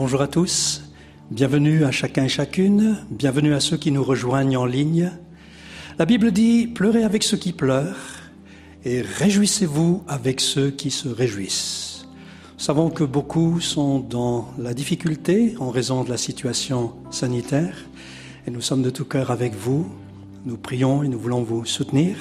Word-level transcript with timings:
Bonjour 0.00 0.22
à 0.22 0.28
tous, 0.28 0.84
bienvenue 1.32 1.84
à 1.84 1.90
chacun 1.90 2.22
et 2.22 2.28
chacune, 2.28 2.98
bienvenue 3.10 3.52
à 3.52 3.58
ceux 3.58 3.76
qui 3.76 3.90
nous 3.90 4.04
rejoignent 4.04 4.56
en 4.56 4.64
ligne. 4.64 5.10
La 5.98 6.04
Bible 6.04 6.30
dit, 6.30 6.68
pleurez 6.68 7.02
avec 7.02 7.24
ceux 7.24 7.36
qui 7.36 7.52
pleurent 7.52 7.96
et 8.84 9.02
réjouissez-vous 9.02 10.04
avec 10.06 10.40
ceux 10.40 10.70
qui 10.70 10.92
se 10.92 11.08
réjouissent. 11.08 12.06
Nous 12.54 12.60
savons 12.60 12.90
que 12.90 13.02
beaucoup 13.02 13.60
sont 13.60 13.98
dans 13.98 14.52
la 14.56 14.72
difficulté 14.72 15.56
en 15.58 15.70
raison 15.70 16.04
de 16.04 16.10
la 16.10 16.16
situation 16.16 16.92
sanitaire 17.10 17.74
et 18.46 18.52
nous 18.52 18.60
sommes 18.60 18.82
de 18.82 18.90
tout 18.90 19.04
cœur 19.04 19.32
avec 19.32 19.56
vous. 19.56 19.84
Nous 20.46 20.58
prions 20.58 21.02
et 21.02 21.08
nous 21.08 21.18
voulons 21.18 21.42
vous 21.42 21.64
soutenir. 21.64 22.14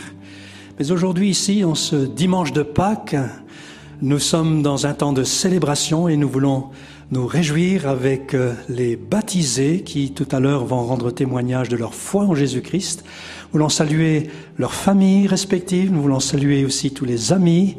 Mais 0.80 0.90
aujourd'hui 0.90 1.30
ici, 1.30 1.64
en 1.64 1.76
ce 1.76 1.96
dimanche 1.96 2.54
de 2.54 2.64
Pâques, 2.64 3.16
nous 4.02 4.20
sommes 4.20 4.64
dans 4.64 4.88
un 4.88 4.96
temps 4.96 5.14
de 5.14 5.24
célébration 5.24 6.08
et 6.08 6.18
nous 6.18 6.30
voulons 6.30 6.72
nous 7.10 7.26
réjouir 7.26 7.88
avec 7.88 8.34
euh, 8.34 8.54
les 8.68 8.98
baptisés 8.98 9.82
qui 9.82 10.12
tout 10.12 10.28
à 10.32 10.42
l'heure 10.42 10.66
vont 10.66 10.84
rendre 10.84 11.10
témoignage 11.12 11.70
de 11.70 11.78
leur 11.78 11.94
foi 11.94 12.24
en 12.24 12.36
Jésus-Christ. 12.36 13.06
Nous 13.06 13.54
voulons 13.54 13.70
saluer 13.70 14.30
leurs 14.58 14.74
familles 14.74 15.28
respectives, 15.28 15.92
nous 15.92 16.02
voulons 16.02 16.20
saluer 16.20 16.66
aussi 16.66 16.92
tous 16.92 17.06
les 17.06 17.32
amis 17.32 17.78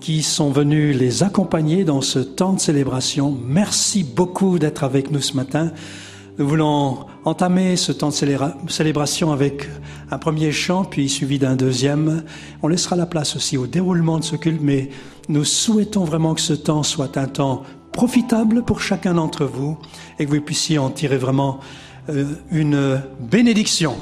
qui 0.00 0.22
sont 0.22 0.50
venus 0.50 0.94
les 0.96 1.22
accompagner 1.22 1.84
dans 1.84 2.02
ce 2.02 2.18
temps 2.18 2.52
de 2.52 2.60
célébration. 2.60 3.36
Merci 3.46 4.04
beaucoup 4.04 4.58
d'être 4.58 4.84
avec 4.84 5.10
nous 5.10 5.20
ce 5.22 5.36
matin. 5.36 5.72
Nous 6.38 6.46
voulons 6.48 7.06
entamer 7.24 7.76
ce 7.76 7.92
temps 7.92 8.08
de 8.08 8.70
célébration 8.70 9.32
avec 9.32 9.68
un 10.10 10.18
premier 10.18 10.52
chant, 10.52 10.84
puis 10.84 11.08
suivi 11.08 11.38
d'un 11.38 11.54
deuxième. 11.54 12.24
On 12.62 12.68
laissera 12.68 12.96
la 12.96 13.06
place 13.06 13.36
aussi 13.36 13.58
au 13.58 13.66
déroulement 13.66 14.18
de 14.18 14.24
ce 14.24 14.36
culte, 14.36 14.62
mais 14.62 14.90
nous 15.28 15.44
souhaitons 15.44 16.04
vraiment 16.04 16.34
que 16.34 16.40
ce 16.40 16.54
temps 16.54 16.82
soit 16.82 17.18
un 17.18 17.26
temps 17.26 17.62
profitable 17.92 18.62
pour 18.62 18.80
chacun 18.80 19.14
d'entre 19.14 19.44
vous 19.44 19.78
et 20.18 20.26
que 20.26 20.30
vous 20.30 20.40
puissiez 20.40 20.78
en 20.78 20.90
tirer 20.90 21.18
vraiment 21.18 21.60
euh, 22.08 22.24
une 22.50 23.02
bénédiction. 23.20 23.96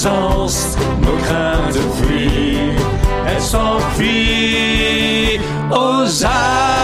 Présence, 0.00 0.76
nos 1.02 1.18
craintes 1.24 1.78
fuient, 1.96 2.72
elles 3.28 3.42
s'enfuient. 3.42 5.38
Hosanna, 5.70 6.79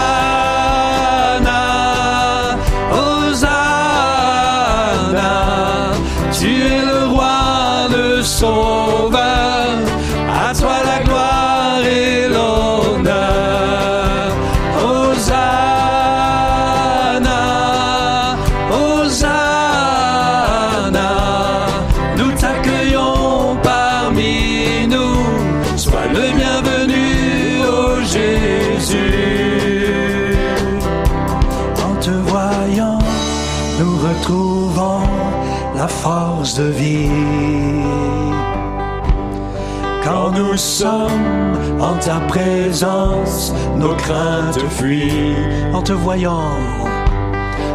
te 45.87 45.93
voyant, 45.93 46.51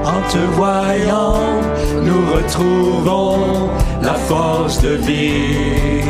en 0.04 0.20
te 0.30 0.36
voyant, 0.54 1.40
nous 2.02 2.20
retrouvons 2.34 3.70
la 4.02 4.12
force 4.12 4.82
de 4.82 4.96
vie. 4.96 6.04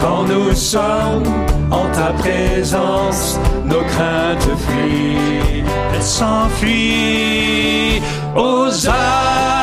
Quand 0.00 0.22
nous 0.28 0.54
sommes 0.54 1.24
en 1.72 1.86
ta 1.92 2.12
présence, 2.22 3.40
nos 3.64 3.82
craintes 3.92 4.50
fuient, 4.64 5.64
elles 5.92 6.02
s'enfuient. 6.02 8.00
Hosanna, 8.36 9.59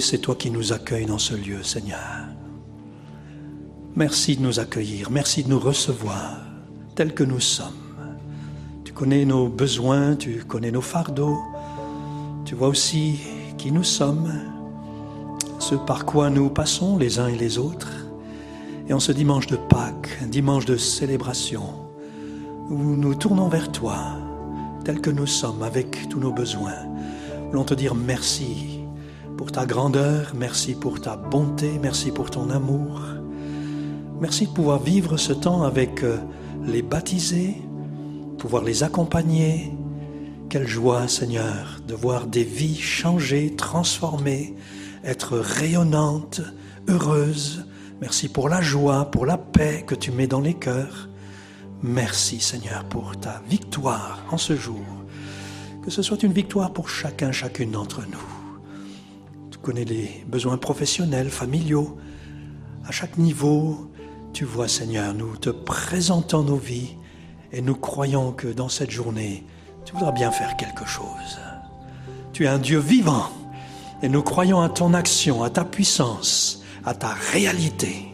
c'est 0.00 0.18
toi 0.18 0.34
qui 0.34 0.50
nous 0.50 0.72
accueilles 0.72 1.06
dans 1.06 1.18
ce 1.18 1.34
lieu, 1.34 1.62
Seigneur. 1.62 2.26
Merci 3.94 4.36
de 4.36 4.42
nous 4.42 4.58
accueillir, 4.58 5.10
merci 5.10 5.44
de 5.44 5.50
nous 5.50 5.58
recevoir 5.60 6.38
tels 6.96 7.14
que 7.14 7.22
nous 7.22 7.38
sommes. 7.38 7.68
Tu 8.84 8.92
connais 8.92 9.24
nos 9.24 9.48
besoins, 9.48 10.16
tu 10.16 10.42
connais 10.44 10.72
nos 10.72 10.80
fardeaux, 10.80 11.38
tu 12.44 12.56
vois 12.56 12.68
aussi 12.68 13.20
qui 13.56 13.70
nous 13.70 13.84
sommes, 13.84 14.32
ce 15.60 15.76
par 15.76 16.06
quoi 16.06 16.28
nous 16.28 16.50
passons 16.50 16.96
les 16.96 17.20
uns 17.20 17.28
et 17.28 17.38
les 17.38 17.58
autres. 17.58 17.92
Et 18.88 18.92
en 18.92 19.00
ce 19.00 19.12
dimanche 19.12 19.46
de 19.46 19.56
Pâques, 19.56 20.18
un 20.22 20.26
dimanche 20.26 20.64
de 20.64 20.76
célébration, 20.76 21.62
où 22.68 22.76
nous 22.76 23.14
tournons 23.14 23.48
vers 23.48 23.70
toi, 23.70 24.16
tels 24.84 25.00
que 25.00 25.10
nous 25.10 25.28
sommes, 25.28 25.62
avec 25.62 26.08
tous 26.08 26.18
nos 26.18 26.32
besoins, 26.32 26.88
voulons 27.50 27.64
te 27.64 27.74
dire 27.74 27.94
merci 27.94 28.81
pour 29.42 29.50
ta 29.50 29.66
grandeur, 29.66 30.34
merci 30.36 30.76
pour 30.76 31.00
ta 31.00 31.16
bonté, 31.16 31.72
merci 31.82 32.12
pour 32.12 32.30
ton 32.30 32.48
amour. 32.50 33.00
Merci 34.20 34.46
de 34.46 34.52
pouvoir 34.52 34.80
vivre 34.80 35.16
ce 35.16 35.32
temps 35.32 35.64
avec 35.64 36.04
euh, 36.04 36.18
les 36.64 36.80
baptisés, 36.80 37.56
pouvoir 38.38 38.62
les 38.62 38.84
accompagner. 38.84 39.72
Quelle 40.48 40.68
joie, 40.68 41.08
Seigneur, 41.08 41.80
de 41.88 41.92
voir 41.92 42.28
des 42.28 42.44
vies 42.44 42.78
changer, 42.78 43.56
transformées, 43.56 44.54
être 45.02 45.36
rayonnantes, 45.36 46.40
heureuses. 46.88 47.66
Merci 48.00 48.28
pour 48.28 48.48
la 48.48 48.60
joie, 48.60 49.10
pour 49.10 49.26
la 49.26 49.38
paix 49.38 49.82
que 49.84 49.96
tu 49.96 50.12
mets 50.12 50.28
dans 50.28 50.40
les 50.40 50.54
cœurs. 50.54 51.08
Merci, 51.82 52.38
Seigneur, 52.40 52.84
pour 52.84 53.18
ta 53.18 53.42
victoire 53.50 54.22
en 54.30 54.38
ce 54.38 54.54
jour. 54.54 54.86
Que 55.84 55.90
ce 55.90 56.00
soit 56.00 56.22
une 56.22 56.32
victoire 56.32 56.72
pour 56.72 56.88
chacun, 56.88 57.32
chacune 57.32 57.72
d'entre 57.72 58.02
nous. 58.02 58.41
Connais 59.62 59.84
les 59.84 60.24
besoins 60.26 60.56
professionnels, 60.56 61.30
familiaux, 61.30 61.96
à 62.84 62.90
chaque 62.90 63.16
niveau. 63.16 63.90
Tu 64.32 64.44
vois, 64.44 64.66
Seigneur, 64.66 65.14
nous 65.14 65.36
te 65.36 65.50
présentons 65.50 66.42
nos 66.42 66.56
vies 66.56 66.96
et 67.52 67.60
nous 67.60 67.76
croyons 67.76 68.32
que 68.32 68.48
dans 68.48 68.68
cette 68.68 68.90
journée, 68.90 69.44
tu 69.84 69.92
voudras 69.92 70.12
bien 70.12 70.32
faire 70.32 70.56
quelque 70.56 70.86
chose. 70.86 71.38
Tu 72.32 72.44
es 72.44 72.48
un 72.48 72.58
Dieu 72.58 72.78
vivant 72.78 73.28
et 74.02 74.08
nous 74.08 74.22
croyons 74.22 74.60
à 74.60 74.68
ton 74.68 74.94
action, 74.94 75.44
à 75.44 75.50
ta 75.50 75.64
puissance, 75.64 76.62
à 76.84 76.94
ta 76.94 77.14
réalité. 77.32 78.08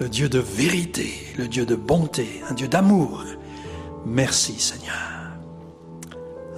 Le 0.00 0.08
Dieu 0.08 0.28
de 0.28 0.38
vérité, 0.38 1.12
le 1.36 1.46
Dieu 1.46 1.66
de 1.66 1.76
bonté, 1.76 2.42
un 2.48 2.54
Dieu 2.54 2.66
d'amour. 2.66 3.22
Merci 4.06 4.58
Seigneur. 4.58 5.36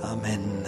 Amen. 0.03 0.65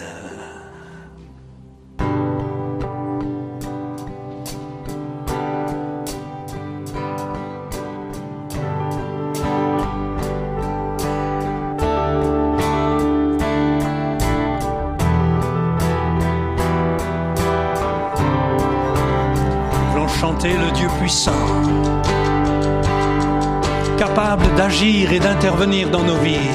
Capable 23.97 24.45
d'agir 24.55 25.11
et 25.13 25.19
d'intervenir 25.19 25.89
dans 25.91 26.03
nos 26.03 26.15
vies. 26.15 26.49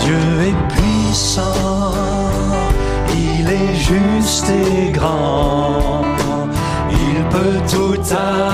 Dieu 0.00 0.16
est 0.48 0.60
puissant, 0.74 1.92
il 3.14 3.48
est 3.48 3.76
juste 3.76 4.50
et 4.50 4.90
grand, 4.90 6.02
il 6.90 7.24
peut 7.34 7.60
tout 7.70 8.00
accomplir, 8.00 8.49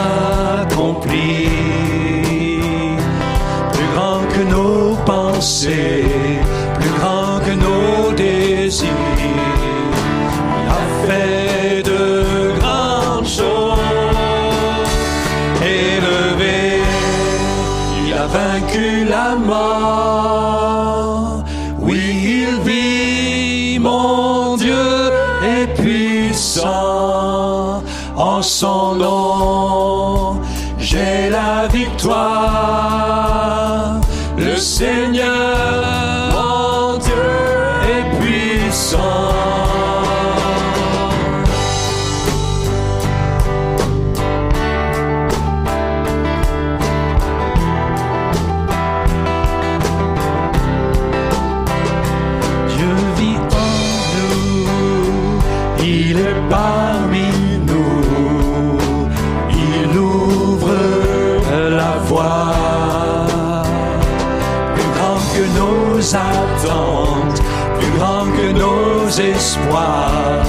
nos 65.54 66.14
attentes, 66.14 67.42
plus 67.78 67.90
grand 67.98 68.26
que 68.36 68.52
nos 68.52 69.08
espoirs. 69.08 70.46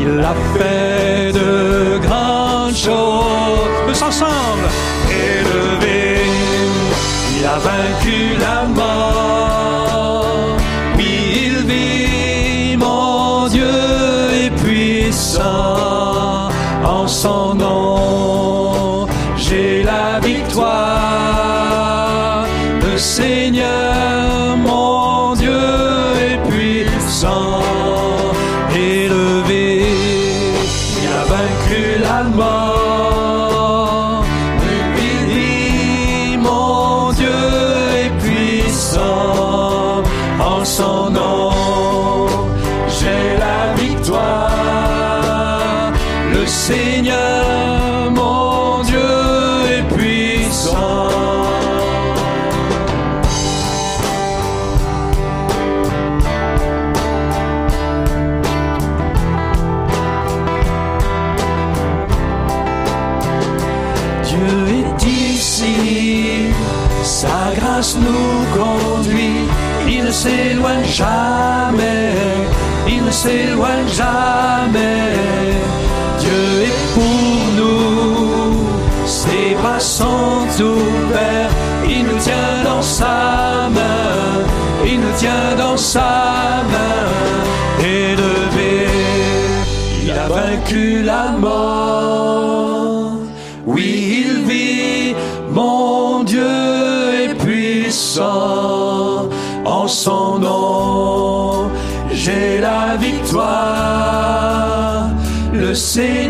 Il 0.00 0.20
a 0.20 0.34
fait 0.56 1.32
de 1.32 1.98
grandes 1.98 2.76
choses, 2.76 3.70
tous 3.86 4.02
ensemble, 4.02 4.66
élevé, 5.10 6.24
il 7.36 7.46
a 7.46 7.58
vaincu 7.58 8.31
conduit, 68.56 69.46
il 69.88 70.04
ne 70.04 70.10
s'éloigne 70.10 70.84
jamais, 70.84 72.12
il 72.88 73.04
ne 73.04 73.10
s'éloigne 73.10 73.88
jamais. 73.88 75.12
Dieu 76.20 76.44
est 76.68 76.78
pour 76.94 77.38
nous, 77.58 78.66
ses 79.06 79.54
bras 79.60 79.80
sont 79.80 80.46
ouverts, 80.60 81.50
il 81.88 82.04
nous 82.04 82.18
tient 82.18 82.62
dans 82.64 82.82
sa 82.82 83.68
main, 83.76 84.44
il 84.86 85.00
nous 85.00 85.16
tient 85.16 85.54
dans 85.56 85.76
sa 85.76 86.62
main, 86.72 87.84
élevé, 87.84 88.86
il 90.04 90.10
a 90.10 90.28
vaincu 90.28 91.02
la 91.02 91.32
mort. 91.38 92.21
Victoire. 103.32 105.08
Le 105.52 105.74
Seigneur, 105.74 106.21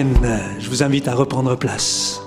Amen. 0.00 0.40
Je 0.58 0.70
vous 0.70 0.82
invite 0.82 1.08
à 1.08 1.14
reprendre 1.14 1.54
place. 1.56 2.22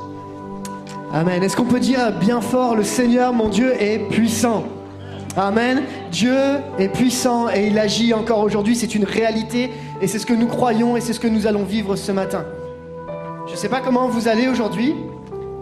Amen. 1.12 1.42
Est-ce 1.42 1.58
qu'on 1.58 1.66
peut 1.66 1.80
dire 1.80 2.12
bien 2.20 2.40
fort, 2.40 2.76
le 2.76 2.84
Seigneur, 2.84 3.34
mon 3.34 3.50
Dieu, 3.50 3.74
est 3.82 3.98
puissant? 4.10 4.66
Amen. 5.36 5.82
Dieu 6.12 6.38
est 6.78 6.90
puissant 6.90 7.50
et 7.50 7.66
il 7.68 7.80
agit 7.80 8.14
encore 8.14 8.44
aujourd'hui. 8.44 8.76
C'est 8.76 8.94
une 8.94 9.06
réalité 9.06 9.72
et 10.02 10.08
c'est 10.08 10.20
ce 10.20 10.28
que 10.28 10.34
nous 10.34 10.46
croyons 10.46 10.96
et 10.96 11.02
c'est 11.02 11.14
ce 11.14 11.20
que 11.20 11.28
nous 11.28 11.48
allons 11.48 11.64
vivre 11.64 11.96
ce 11.96 12.12
matin. 12.12 12.46
Je 13.48 13.54
ne 13.54 13.58
sais 13.58 13.70
pas 13.70 13.82
comment 13.82 14.08
vous 14.08 14.28
allez 14.28 14.48
aujourd'hui, 14.48 14.94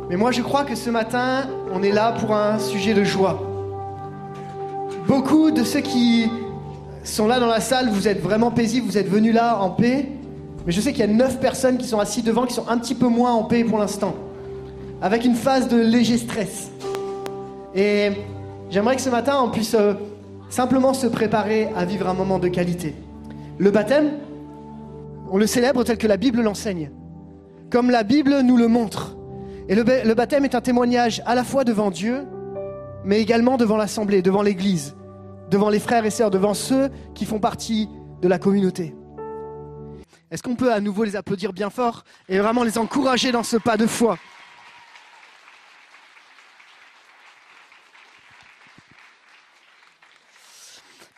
mais 0.10 0.18
moi 0.18 0.32
je 0.32 0.42
crois 0.42 0.66
que 0.66 0.76
ce 0.76 0.90
matin, 0.90 1.48
on 1.74 1.82
est 1.82 1.94
là 1.94 2.12
pour 2.12 2.36
un 2.36 2.60
sujet 2.60 2.94
de 2.94 3.06
joie. 3.06 3.42
Beaucoup 5.08 5.52
de 5.52 5.64
ceux 5.64 5.80
qui 5.80 6.30
sont 7.06 7.28
là 7.28 7.40
dans 7.40 7.48
la 7.48 7.62
salle, 7.62 7.90
vous 7.90 8.10
êtes 8.10 8.22
vraiment 8.22 8.52
paisibles, 8.52 8.86
vous 8.86 8.98
êtes 8.98 9.10
venus 9.10 9.34
là 9.34 9.62
en 9.62 9.70
paix. 9.70 10.10
Mais 10.66 10.72
je 10.72 10.82
sais 10.82 10.92
qu'il 10.92 11.02
y 11.02 11.04
a 11.04 11.08
neuf 11.08 11.40
personnes 11.40 11.78
qui 11.78 11.88
sont 11.88 12.00
assises 12.00 12.24
devant 12.24 12.46
qui 12.46 12.54
sont 12.54 12.68
un 12.68 12.78
petit 12.78 12.96
peu 12.96 13.08
moins 13.08 13.34
en 13.34 13.44
paix 13.44 13.64
pour 13.64 13.80
l'instant, 13.80 14.16
avec 15.02 15.26
une 15.26 15.36
phase 15.36 15.68
de 15.68 15.78
léger 15.78 16.18
stress. 16.18 16.72
Et 17.74 18.12
j'aimerais 18.70 18.96
que 18.96 19.02
ce 19.02 19.10
matin 19.10 19.40
on 19.44 19.50
puisse 19.50 19.76
euh, 19.76 19.94
simplement 20.50 20.94
se 20.94 21.08
préparer 21.08 21.70
à 21.76 21.86
vivre 21.86 22.08
un 22.08 22.14
moment 22.14 22.38
de 22.38 22.48
qualité. 22.48 22.94
Le 23.58 23.72
baptême, 23.72 24.12
on 25.32 25.38
le 25.38 25.48
célèbre 25.48 25.84
tel 25.84 25.98
que 25.98 26.08
la 26.08 26.18
Bible 26.18 26.42
l'enseigne, 26.42 26.92
comme 27.70 27.90
la 27.90 28.04
Bible 28.04 28.42
nous 28.42 28.58
le 28.58 28.68
montre. 28.68 29.16
Et 29.70 29.76
le 29.76 30.14
baptême 30.14 30.44
est 30.44 30.56
un 30.56 30.62
témoignage 30.62 31.22
à 31.26 31.34
la 31.34 31.44
fois 31.46 31.64
devant 31.64 31.92
Dieu, 31.92 32.26
mais 33.06 33.22
également 33.22 33.58
devant 33.58 33.78
l'Assemblée, 33.78 34.22
devant 34.22 34.42
l'Église, 34.42 34.96
devant 35.50 35.70
les 35.70 35.80
frères 35.80 36.06
et 36.06 36.10
sœurs, 36.10 36.32
devant 36.32 36.54
ceux 36.54 36.90
qui 37.16 37.26
font 37.26 37.40
partie 37.40 37.88
de 38.22 38.28
la 38.28 38.38
communauté. 38.38 38.94
Est-ce 40.32 40.42
qu'on 40.42 40.56
peut 40.56 40.72
à 40.72 40.80
nouveau 40.80 41.04
les 41.04 41.18
applaudir 41.18 41.52
bien 41.52 41.70
fort 41.70 42.06
et 42.30 42.40
vraiment 42.40 42.64
les 42.64 42.78
encourager 42.78 43.34
dans 43.34 43.44
ce 43.44 43.58
pas 43.58 43.76
de 43.76 43.86
foi? 43.86 44.18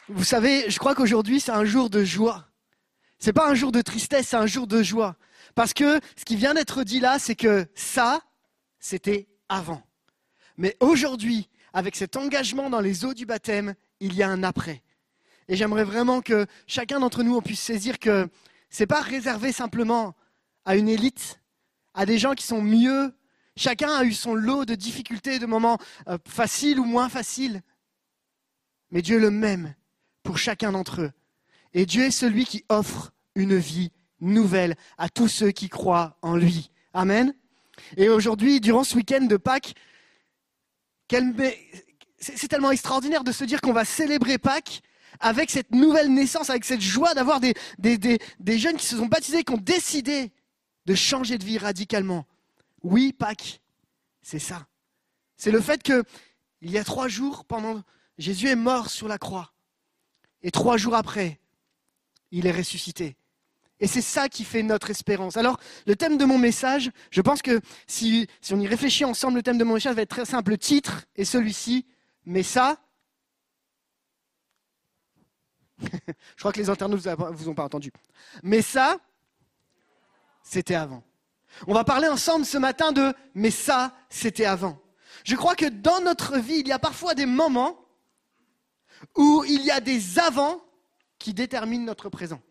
Vous 0.09 0.23
savez, 0.23 0.67
je 0.69 0.79
crois 0.79 0.95
qu'aujourd'hui 0.95 1.39
c'est 1.39 1.51
un 1.51 1.63
jour 1.63 1.91
de 1.91 2.03
joie. 2.03 2.47
C'est 3.19 3.33
pas 3.33 3.47
un 3.47 3.53
jour 3.53 3.71
de 3.71 3.81
tristesse, 3.81 4.29
c'est 4.29 4.35
un 4.35 4.47
jour 4.47 4.65
de 4.65 4.81
joie. 4.81 5.15
Parce 5.53 5.73
que 5.73 5.99
ce 6.17 6.25
qui 6.25 6.35
vient 6.35 6.55
d'être 6.55 6.83
dit 6.83 6.99
là, 6.99 7.19
c'est 7.19 7.35
que 7.35 7.67
ça, 7.75 8.19
c'était 8.79 9.27
avant. 9.47 9.83
Mais 10.57 10.75
aujourd'hui, 10.79 11.49
avec 11.71 11.95
cet 11.95 12.17
engagement 12.17 12.71
dans 12.71 12.79
les 12.79 13.05
eaux 13.05 13.13
du 13.13 13.27
baptême, 13.27 13.75
il 13.99 14.15
y 14.15 14.23
a 14.23 14.29
un 14.29 14.41
après. 14.41 14.81
Et 15.47 15.55
j'aimerais 15.55 15.83
vraiment 15.83 16.21
que 16.21 16.47
chacun 16.65 16.99
d'entre 16.99 17.21
nous 17.21 17.39
puisse 17.41 17.61
saisir 17.61 17.99
que 17.99 18.27
c'est 18.73 18.87
pas 18.87 19.01
réservé 19.01 19.51
simplement 19.51 20.15
à 20.65 20.75
une 20.75 20.89
élite, 20.89 21.39
à 21.93 22.07
des 22.07 22.17
gens 22.17 22.33
qui 22.33 22.43
sont 22.43 22.61
mieux. 22.61 23.15
Chacun 23.55 23.93
a 23.93 24.03
eu 24.03 24.13
son 24.13 24.33
lot 24.33 24.65
de 24.65 24.73
difficultés, 24.73 25.37
de 25.37 25.45
moments 25.45 25.77
euh, 26.07 26.17
faciles 26.27 26.79
ou 26.79 26.83
moins 26.83 27.07
faciles. 27.07 27.61
Mais 28.89 29.03
Dieu 29.03 29.17
est 29.17 29.21
le 29.21 29.29
même 29.29 29.75
pour 30.23 30.39
chacun 30.39 30.71
d'entre 30.71 31.01
eux. 31.01 31.11
Et 31.75 31.85
Dieu 31.85 32.05
est 32.05 32.11
celui 32.11 32.45
qui 32.45 32.65
offre 32.67 33.13
une 33.35 33.55
vie 33.55 33.91
nouvelle 34.19 34.75
à 34.97 35.07
tous 35.07 35.27
ceux 35.27 35.51
qui 35.51 35.69
croient 35.69 36.17
en 36.23 36.35
lui. 36.35 36.71
Amen. 36.93 37.35
Et 37.95 38.09
aujourd'hui, 38.09 38.59
durant 38.59 38.83
ce 38.83 38.95
week-end 38.95 39.21
de 39.21 39.37
Pâques, 39.37 39.75
c'est 42.17 42.47
tellement 42.47 42.71
extraordinaire 42.71 43.23
de 43.23 43.31
se 43.31 43.43
dire 43.43 43.61
qu'on 43.61 43.73
va 43.73 43.85
célébrer 43.85 44.39
Pâques 44.39 44.81
avec 45.19 45.49
cette 45.49 45.71
nouvelle 45.71 46.13
naissance, 46.13 46.49
avec 46.49 46.65
cette 46.65 46.81
joie 46.81 47.13
d'avoir 47.13 47.39
des, 47.39 47.53
jeunes 48.57 48.77
qui 48.77 48.85
se 48.85 48.97
sont 48.97 49.05
baptisés, 49.05 49.43
qui 49.43 49.53
ont 49.53 49.57
décidé 49.57 50.31
de 50.85 50.95
changer 50.95 51.37
de 51.37 51.45
vie 51.45 51.57
radicalement. 51.57 52.25
Oui, 52.81 53.13
Pâques, 53.13 53.61
c'est 54.21 54.39
ça. 54.39 54.67
C'est 55.37 55.51
le 55.51 55.61
fait 55.61 55.81
que 55.83 56.03
il 56.61 56.71
y 56.71 56.77
a 56.77 56.83
trois 56.83 57.07
jours, 57.07 57.45
pendant 57.45 57.81
Jésus 58.17 58.47
est 58.47 58.55
mort 58.55 58.89
sur 58.89 59.07
la 59.07 59.17
croix, 59.17 59.53
et 60.41 60.51
trois 60.51 60.77
jours 60.77 60.95
après, 60.95 61.39
il 62.31 62.47
est 62.47 62.51
ressuscité. 62.51 63.17
Et 63.79 63.87
c'est 63.87 64.01
ça 64.01 64.29
qui 64.29 64.45
fait 64.45 64.63
notre 64.63 64.91
espérance. 64.91 65.35
Alors, 65.35 65.59
le 65.85 65.95
thème 65.95 66.17
de 66.17 66.23
mon 66.23 66.37
message, 66.37 66.91
je 67.11 67.21
pense 67.21 67.41
que 67.41 67.59
si, 67.85 68.27
si 68.39 68.53
on 68.53 68.59
y 68.59 68.67
réfléchit 68.67 69.03
ensemble, 69.03 69.37
le 69.37 69.43
thème 69.43 69.57
de 69.57 69.63
mon 69.63 69.73
message 69.73 69.95
va 69.95 70.03
être 70.03 70.09
très 70.09 70.25
simple. 70.25 70.51
Le 70.51 70.57
titre 70.57 71.03
est 71.15 71.25
celui-ci, 71.25 71.85
mais 72.25 72.43
ça, 72.43 72.77
je 76.35 76.39
crois 76.39 76.51
que 76.51 76.59
les 76.59 76.69
internautes 76.69 77.05
ne 77.05 77.15
vous 77.15 77.49
ont 77.49 77.55
pas 77.55 77.63
entendu. 77.63 77.91
Mais 78.41 78.61
ça, 78.61 78.97
c'était 80.43 80.75
avant. 80.75 81.03
On 81.67 81.73
va 81.73 81.83
parler 81.83 82.07
ensemble 82.07 82.45
ce 82.45 82.57
matin 82.57 82.91
de 82.91 83.13
mais 83.35 83.51
ça, 83.51 83.95
c'était 84.09 84.45
avant. 84.45 84.79
Je 85.23 85.35
crois 85.35 85.55
que 85.55 85.65
dans 85.65 86.01
notre 86.01 86.37
vie, 86.37 86.59
il 86.59 86.67
y 86.67 86.71
a 86.71 86.79
parfois 86.79 87.13
des 87.13 87.25
moments 87.25 87.79
où 89.15 89.43
il 89.47 89.63
y 89.63 89.71
a 89.71 89.79
des 89.79 90.19
avant 90.19 90.61
qui 91.19 91.33
déterminent 91.33 91.85
notre 91.85 92.09
présent. 92.09 92.41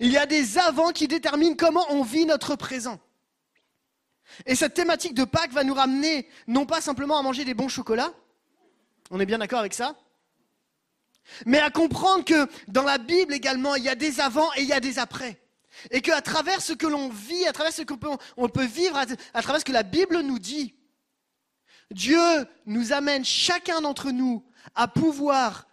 Il 0.00 0.10
y 0.10 0.16
a 0.16 0.26
des 0.26 0.58
avant 0.58 0.92
qui 0.92 1.08
déterminent 1.08 1.54
comment 1.56 1.84
on 1.90 2.02
vit 2.02 2.26
notre 2.26 2.56
présent. 2.56 2.98
Et 4.46 4.54
cette 4.54 4.74
thématique 4.74 5.14
de 5.14 5.24
Pâques 5.24 5.52
va 5.52 5.64
nous 5.64 5.74
ramener 5.74 6.28
non 6.46 6.66
pas 6.66 6.80
simplement 6.80 7.18
à 7.18 7.22
manger 7.22 7.44
des 7.44 7.54
bons 7.54 7.68
chocolats, 7.68 8.12
on 9.10 9.20
est 9.20 9.26
bien 9.26 9.38
d'accord 9.38 9.60
avec 9.60 9.74
ça, 9.74 9.96
mais 11.46 11.58
à 11.58 11.70
comprendre 11.70 12.24
que 12.24 12.48
dans 12.68 12.82
la 12.82 12.98
Bible 12.98 13.32
également, 13.32 13.74
il 13.76 13.84
y 13.84 13.88
a 13.88 13.94
des 13.94 14.20
avant 14.20 14.52
et 14.54 14.62
il 14.62 14.68
y 14.68 14.72
a 14.72 14.80
des 14.80 14.98
après. 14.98 15.40
Et 15.90 16.00
qu'à 16.00 16.22
travers 16.22 16.60
ce 16.60 16.72
que 16.72 16.86
l'on 16.86 17.08
vit, 17.08 17.46
à 17.46 17.52
travers 17.52 17.72
ce 17.72 17.82
qu'on 17.82 17.96
peut, 17.96 18.08
peut 18.52 18.64
vivre, 18.64 18.96
à, 18.96 19.06
à 19.34 19.42
travers 19.42 19.60
ce 19.60 19.64
que 19.64 19.72
la 19.72 19.82
Bible 19.82 20.20
nous 20.20 20.38
dit, 20.38 20.74
Dieu 21.90 22.20
nous 22.66 22.92
amène 22.92 23.24
chacun 23.24 23.80
d'entre 23.80 24.10
nous 24.10 24.44
à 24.74 24.88
pouvoir 24.88 25.66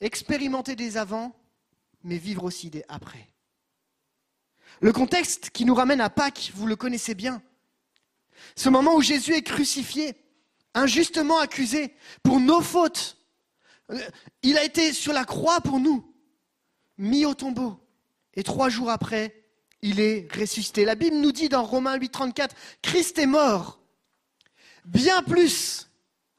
expérimenter 0.00 0.76
des 0.76 0.96
avant, 0.96 1.34
mais 2.02 2.18
vivre 2.18 2.44
aussi 2.44 2.70
des 2.70 2.84
après. 2.88 3.28
Le 4.80 4.92
contexte 4.92 5.50
qui 5.50 5.64
nous 5.64 5.74
ramène 5.74 6.00
à 6.00 6.10
Pâques, 6.10 6.50
vous 6.54 6.66
le 6.66 6.76
connaissez 6.76 7.14
bien. 7.14 7.42
Ce 8.56 8.68
moment 8.68 8.96
où 8.96 9.00
Jésus 9.00 9.34
est 9.34 9.42
crucifié, 9.42 10.14
injustement 10.74 11.38
accusé 11.38 11.94
pour 12.22 12.40
nos 12.40 12.60
fautes. 12.60 13.16
Euh, 13.90 13.98
Il 14.42 14.56
a 14.58 14.64
été 14.64 14.92
sur 14.92 15.12
la 15.12 15.24
croix 15.24 15.60
pour 15.60 15.80
nous, 15.80 16.04
mis 16.98 17.24
au 17.24 17.34
tombeau. 17.34 17.78
Et 18.34 18.42
trois 18.42 18.68
jours 18.68 18.90
après, 18.90 19.44
il 19.82 20.00
est 20.00 20.32
ressuscité. 20.32 20.84
La 20.84 20.94
Bible 20.94 21.16
nous 21.16 21.32
dit 21.32 21.48
dans 21.48 21.64
Romains 21.64 21.96
8, 21.96 22.10
34, 22.10 22.56
Christ 22.80 23.18
est 23.18 23.26
mort. 23.26 23.80
Bien 24.84 25.22
plus, 25.22 25.88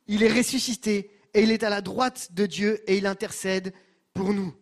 il 0.07 0.23
est 0.23 0.31
ressuscité 0.31 1.11
et 1.33 1.43
il 1.43 1.51
est 1.51 1.63
à 1.63 1.69
la 1.69 1.81
droite 1.81 2.29
de 2.31 2.45
Dieu 2.45 2.81
et 2.87 2.97
il 2.97 3.05
intercède 3.05 3.73
pour 4.13 4.33
nous. 4.33 4.53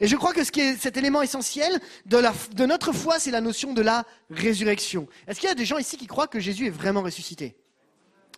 Et 0.00 0.06
je 0.06 0.16
crois 0.16 0.34
que 0.34 0.44
ce 0.44 0.52
qui 0.52 0.60
est 0.60 0.76
cet 0.76 0.96
élément 0.96 1.22
essentiel 1.22 1.80
de 2.04 2.66
notre 2.66 2.92
foi, 2.92 3.18
c'est 3.18 3.30
la 3.30 3.40
notion 3.40 3.72
de 3.72 3.82
la 3.82 4.04
résurrection. 4.30 5.08
Est-ce 5.26 5.40
qu'il 5.40 5.48
y 5.48 5.52
a 5.52 5.54
des 5.54 5.64
gens 5.64 5.78
ici 5.78 5.96
qui 5.96 6.06
croient 6.06 6.26
que 6.26 6.40
Jésus 6.40 6.66
est 6.66 6.70
vraiment 6.70 7.02
ressuscité? 7.02 7.56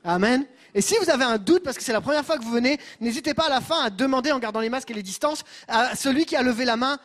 Amen. 0.05 0.47
Et 0.75 0.81
si 0.81 0.97
vous 0.99 1.11
avez 1.11 1.25
un 1.25 1.39
doute, 1.39 1.63
parce 1.63 1.77
que 1.77 1.83
c'est 1.83 1.93
la 1.93 2.01
première 2.01 2.25
fois 2.25 2.39
que 2.39 2.45
vous 2.45 2.51
venez, 2.51 2.79
n'hésitez 3.01 3.35
pas 3.35 3.47
à 3.47 3.49
la 3.49 3.61
fin 3.61 3.81
à 3.83 3.91
demander, 3.91 4.33
en 4.33 4.39
gardant 4.39 4.61
les 4.61 4.69
masques 4.69 4.91
et 4.91 4.95
les 4.95 5.03
distances, 5.03 5.45
à 5.67 5.97
celui 5.97 6.27
qui 6.27 6.37
a 6.37 6.43
levé 6.43 6.65
la 6.65 6.77
main, 6.77 6.99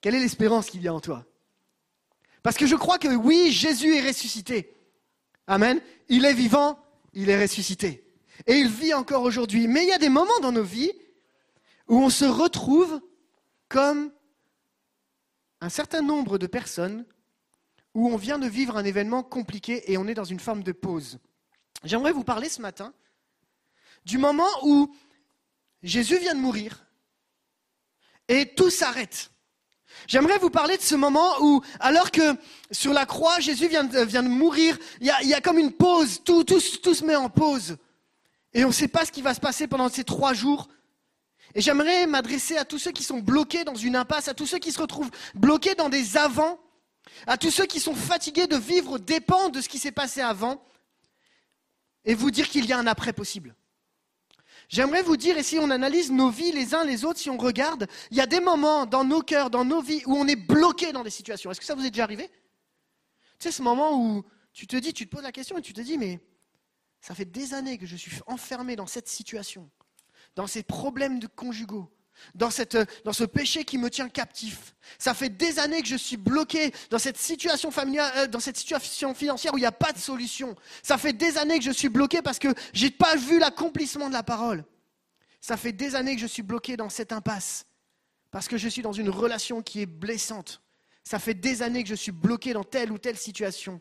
quelle 0.00 0.14
est 0.14 0.20
l'espérance 0.20 0.70
qu'il 0.70 0.82
y 0.82 0.88
a 0.88 0.94
en 0.94 1.00
toi? 1.00 1.24
Parce 2.42 2.56
que 2.56 2.66
je 2.66 2.76
crois 2.76 2.98
que 2.98 3.08
oui, 3.08 3.52
Jésus 3.52 3.96
est 3.96 4.06
ressuscité. 4.06 4.76
Amen. 5.46 5.80
Il 6.08 6.24
est 6.24 6.34
vivant, 6.34 6.78
il 7.14 7.30
est 7.30 7.40
ressuscité. 7.40 8.04
Et 8.46 8.54
il 8.54 8.68
vit 8.68 8.92
encore 8.92 9.22
aujourd'hui. 9.22 9.68
Mais 9.68 9.84
il 9.84 9.88
y 9.88 9.92
a 9.92 9.98
des 9.98 10.08
moments 10.08 10.38
dans 10.42 10.52
nos 10.52 10.62
vies 10.62 10.92
où 11.88 12.02
on 12.02 12.10
se 12.10 12.24
retrouve 12.24 13.00
comme 13.68 14.12
un 15.60 15.68
certain 15.68 16.02
nombre 16.02 16.36
de 16.36 16.46
personnes 16.46 17.06
où 17.94 18.08
on 18.08 18.16
vient 18.16 18.38
de 18.38 18.48
vivre 18.48 18.76
un 18.76 18.84
événement 18.84 19.22
compliqué 19.22 19.90
et 19.90 19.96
on 19.96 20.06
est 20.06 20.14
dans 20.14 20.24
une 20.24 20.40
forme 20.40 20.62
de 20.62 20.72
pause. 20.72 21.18
J'aimerais 21.84 22.12
vous 22.12 22.24
parler 22.24 22.48
ce 22.48 22.60
matin 22.60 22.92
du 24.04 24.18
moment 24.18 24.48
où 24.62 24.94
Jésus 25.82 26.18
vient 26.18 26.34
de 26.34 26.40
mourir 26.40 26.84
et 28.28 28.54
tout 28.54 28.70
s'arrête. 28.70 29.30
J'aimerais 30.06 30.38
vous 30.38 30.50
parler 30.50 30.76
de 30.76 30.82
ce 30.82 30.94
moment 30.94 31.40
où, 31.40 31.62
alors 31.78 32.10
que 32.10 32.36
sur 32.70 32.92
la 32.92 33.06
croix, 33.06 33.38
Jésus 33.40 33.68
vient 33.68 33.84
de, 33.84 34.28
mourir, 34.28 34.76
il 35.00 35.06
y, 35.06 35.34
a, 35.34 35.40
comme 35.40 35.58
une 35.58 35.72
pause, 35.72 36.22
tout 36.24 36.44
se 36.48 37.04
met 37.04 37.16
en 37.16 37.30
pause. 37.30 37.76
Et 38.52 38.64
on 38.64 38.68
ne 38.68 38.72
sait 38.72 38.88
pas 38.88 39.04
ce 39.04 39.12
qui 39.12 39.22
va 39.22 39.34
se 39.34 39.40
passer 39.40 39.66
pendant 39.66 39.88
ces 39.88 40.04
trois 40.04 40.32
jours. 40.32 40.68
Et 41.54 41.60
j'aimerais 41.60 42.06
m'adresser 42.06 42.56
à 42.56 42.64
tous 42.64 42.78
ceux 42.78 42.92
qui 42.92 43.02
sont 43.02 43.18
bloqués 43.18 43.64
dans 43.64 43.74
une 43.74 43.96
impasse, 43.96 44.28
à 44.28 44.34
tous 44.34 44.46
ceux 44.46 44.58
qui 44.58 44.72
se 44.72 44.80
retrouvent 44.80 45.10
bloqués 45.34 45.74
dans 45.74 45.88
des 45.88 46.16
avants, 46.16 46.58
à 47.26 47.36
tous 47.36 47.50
ceux 47.50 47.66
qui 47.66 47.80
sont 47.80 47.94
fatigués 47.94 48.46
de 48.46 48.56
vivre 48.56 48.98
dépend 48.98 49.48
de 49.48 49.60
ce 49.60 49.68
qui 49.68 49.78
s'est 49.78 49.92
passé 49.92 50.20
avant, 50.20 50.64
et 52.04 52.14
vous 52.14 52.30
dire 52.30 52.48
qu'il 52.48 52.66
y 52.66 52.72
a 52.72 52.78
un 52.78 52.86
après 52.86 53.12
possible. 53.12 53.54
J'aimerais 54.68 55.02
vous 55.02 55.16
dire, 55.16 55.36
et 55.36 55.42
si 55.42 55.58
on 55.58 55.70
analyse 55.70 56.10
nos 56.10 56.30
vies 56.30 56.52
les 56.52 56.74
uns 56.74 56.84
les 56.84 57.04
autres, 57.04 57.18
si 57.18 57.30
on 57.30 57.36
regarde, 57.36 57.86
il 58.10 58.16
y 58.16 58.20
a 58.20 58.26
des 58.26 58.40
moments 58.40 58.86
dans 58.86 59.04
nos 59.04 59.20
cœurs, 59.20 59.50
dans 59.50 59.64
nos 59.64 59.80
vies, 59.80 60.02
où 60.06 60.14
on 60.14 60.26
est 60.26 60.36
bloqué 60.36 60.92
dans 60.92 61.02
des 61.02 61.10
situations. 61.10 61.50
Est-ce 61.50 61.60
que 61.60 61.66
ça 61.66 61.74
vous 61.74 61.84
est 61.84 61.90
déjà 61.90 62.04
arrivé? 62.04 62.28
Tu 63.38 63.44
sais, 63.48 63.52
ce 63.52 63.62
moment 63.62 64.00
où 64.00 64.24
tu 64.52 64.66
te 64.66 64.76
dis, 64.76 64.92
tu 64.92 65.06
te 65.06 65.14
poses 65.14 65.24
la 65.24 65.32
question 65.32 65.58
et 65.58 65.62
tu 65.62 65.72
te 65.72 65.80
dis, 65.80 65.98
mais 65.98 66.20
ça 67.00 67.14
fait 67.14 67.24
des 67.24 67.52
années 67.52 67.76
que 67.76 67.86
je 67.86 67.96
suis 67.96 68.20
enfermé 68.26 68.76
dans 68.76 68.86
cette 68.86 69.08
situation, 69.08 69.70
dans 70.36 70.46
ces 70.46 70.62
problèmes 70.62 71.18
de 71.18 71.26
conjugaux, 71.26 71.92
dans, 72.34 72.50
cette, 72.50 72.76
dans 73.04 73.12
ce 73.12 73.24
péché 73.24 73.64
qui 73.64 73.78
me 73.78 73.90
tient 73.90 74.08
captif. 74.08 74.74
Ça 74.98 75.14
fait 75.14 75.28
des 75.28 75.58
années 75.58 75.82
que 75.82 75.88
je 75.88 75.96
suis 75.96 76.16
bloqué 76.16 76.72
dans 76.90 76.98
cette 76.98 77.16
situation 77.16 77.70
familiale, 77.70 78.12
euh, 78.16 78.26
dans 78.26 78.40
cette 78.40 78.56
situation 78.56 79.14
financière 79.14 79.54
où 79.54 79.58
il 79.58 79.62
n'y 79.62 79.66
a 79.66 79.72
pas 79.72 79.92
de 79.92 79.98
solution. 79.98 80.54
Ça 80.82 80.98
fait 80.98 81.12
des 81.12 81.38
années 81.38 81.58
que 81.58 81.64
je 81.64 81.70
suis 81.70 81.88
bloqué 81.88 82.22
parce 82.22 82.38
que 82.38 82.48
je 82.72 82.84
n'ai 82.84 82.90
pas 82.90 83.16
vu 83.16 83.38
l'accomplissement 83.38 84.08
de 84.08 84.12
la 84.14 84.22
parole. 84.22 84.64
Ça 85.40 85.56
fait 85.56 85.72
des 85.72 85.94
années 85.94 86.14
que 86.14 86.20
je 86.20 86.26
suis 86.26 86.42
bloqué 86.42 86.76
dans 86.76 86.88
cette 86.88 87.12
impasse 87.12 87.66
parce 88.30 88.48
que 88.48 88.56
je 88.56 88.68
suis 88.68 88.82
dans 88.82 88.92
une 88.92 89.10
relation 89.10 89.62
qui 89.62 89.80
est 89.82 89.86
blessante. 89.86 90.62
Ça 91.04 91.18
fait 91.18 91.34
des 91.34 91.62
années 91.62 91.82
que 91.82 91.88
je 91.88 91.94
suis 91.94 92.12
bloqué 92.12 92.52
dans 92.52 92.64
telle 92.64 92.90
ou 92.90 92.98
telle 92.98 93.18
situation 93.18 93.80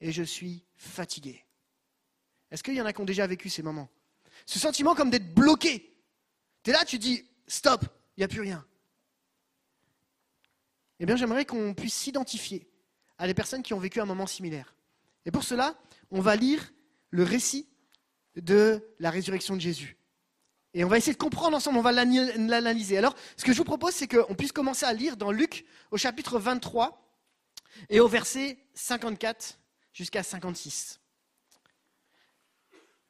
et 0.00 0.12
je 0.12 0.22
suis 0.22 0.64
fatigué. 0.76 1.44
Est-ce 2.50 2.62
qu'il 2.62 2.74
y 2.74 2.80
en 2.80 2.86
a 2.86 2.92
qui 2.92 3.00
ont 3.00 3.04
déjà 3.04 3.26
vécu 3.26 3.48
ces 3.48 3.62
moments? 3.62 3.88
Ce 4.46 4.58
sentiment 4.58 4.94
comme 4.94 5.10
d'être 5.10 5.34
bloqué. 5.34 5.94
Tu 6.62 6.70
es 6.70 6.72
là, 6.72 6.84
tu 6.84 6.98
dis, 6.98 7.24
stop, 7.48 7.84
il 8.16 8.20
n'y 8.20 8.24
a 8.24 8.28
plus 8.28 8.40
rien. 8.40 8.64
Eh 11.00 11.06
bien, 11.06 11.16
j'aimerais 11.16 11.44
qu'on 11.44 11.74
puisse 11.74 11.94
s'identifier 11.94 12.68
à 13.18 13.26
des 13.26 13.34
personnes 13.34 13.62
qui 13.62 13.74
ont 13.74 13.78
vécu 13.78 14.00
un 14.00 14.04
moment 14.04 14.26
similaire. 14.26 14.74
Et 15.26 15.30
pour 15.30 15.42
cela, 15.42 15.76
on 16.10 16.20
va 16.20 16.36
lire 16.36 16.72
le 17.10 17.22
récit 17.22 17.68
de 18.36 18.82
la 18.98 19.10
résurrection 19.10 19.56
de 19.56 19.60
Jésus. 19.60 19.96
Et 20.74 20.84
on 20.84 20.88
va 20.88 20.98
essayer 20.98 21.12
de 21.12 21.18
comprendre 21.18 21.56
ensemble, 21.56 21.78
on 21.78 21.82
va 21.82 21.92
l'analyser. 21.92 22.98
Alors, 22.98 23.16
ce 23.36 23.44
que 23.44 23.52
je 23.52 23.58
vous 23.58 23.64
propose, 23.64 23.94
c'est 23.94 24.06
qu'on 24.06 24.34
puisse 24.34 24.52
commencer 24.52 24.86
à 24.86 24.92
lire 24.92 25.16
dans 25.16 25.32
Luc 25.32 25.64
au 25.90 25.96
chapitre 25.96 26.38
23 26.38 27.04
et 27.88 28.00
au 28.00 28.08
verset 28.08 28.58
54 28.74 29.58
jusqu'à 29.92 30.22
56. 30.22 31.00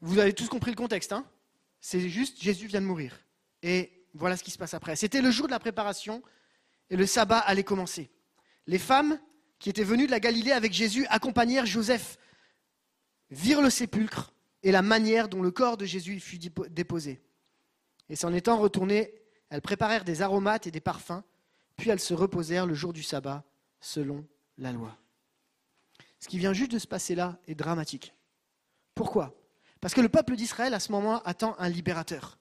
Vous 0.00 0.18
avez 0.18 0.32
tous 0.32 0.48
compris 0.48 0.70
le 0.70 0.76
contexte, 0.76 1.12
hein? 1.12 1.26
C'est 1.80 2.08
juste 2.08 2.40
Jésus 2.40 2.66
vient 2.66 2.80
de 2.80 2.86
mourir. 2.86 3.18
Et 3.62 3.97
voilà 4.14 4.36
ce 4.36 4.42
qui 4.42 4.50
se 4.50 4.58
passe 4.58 4.74
après. 4.74 4.96
C'était 4.96 5.20
le 5.20 5.30
jour 5.30 5.46
de 5.46 5.52
la 5.52 5.58
préparation 5.58 6.22
et 6.90 6.96
le 6.96 7.06
sabbat 7.06 7.38
allait 7.38 7.64
commencer. 7.64 8.10
Les 8.66 8.78
femmes 8.78 9.18
qui 9.58 9.70
étaient 9.70 9.84
venues 9.84 10.06
de 10.06 10.10
la 10.10 10.20
Galilée 10.20 10.52
avec 10.52 10.72
Jésus 10.72 11.06
accompagnèrent 11.08 11.66
Joseph, 11.66 12.18
virent 13.30 13.62
le 13.62 13.70
sépulcre 13.70 14.32
et 14.62 14.72
la 14.72 14.82
manière 14.82 15.28
dont 15.28 15.42
le 15.42 15.50
corps 15.50 15.76
de 15.76 15.84
Jésus 15.84 16.20
fut 16.20 16.38
déposé. 16.38 17.22
Et 18.08 18.16
s'en 18.16 18.32
étant 18.32 18.58
retournées, 18.58 19.14
elles 19.50 19.62
préparèrent 19.62 20.04
des 20.04 20.22
aromates 20.22 20.66
et 20.66 20.70
des 20.70 20.80
parfums, 20.80 21.22
puis 21.76 21.90
elles 21.90 22.00
se 22.00 22.14
reposèrent 22.14 22.66
le 22.66 22.74
jour 22.74 22.92
du 22.92 23.02
sabbat 23.02 23.44
selon 23.80 24.26
la 24.56 24.72
loi. 24.72 24.96
Ce 26.20 26.28
qui 26.28 26.38
vient 26.38 26.52
juste 26.52 26.72
de 26.72 26.78
se 26.78 26.86
passer 26.86 27.14
là 27.14 27.38
est 27.46 27.54
dramatique. 27.54 28.14
Pourquoi? 28.94 29.34
Parce 29.80 29.94
que 29.94 30.00
le 30.00 30.08
peuple 30.08 30.34
d'Israël, 30.34 30.74
à 30.74 30.80
ce 30.80 30.90
moment, 30.90 31.22
attend 31.22 31.54
un 31.58 31.68
libérateur. 31.68 32.38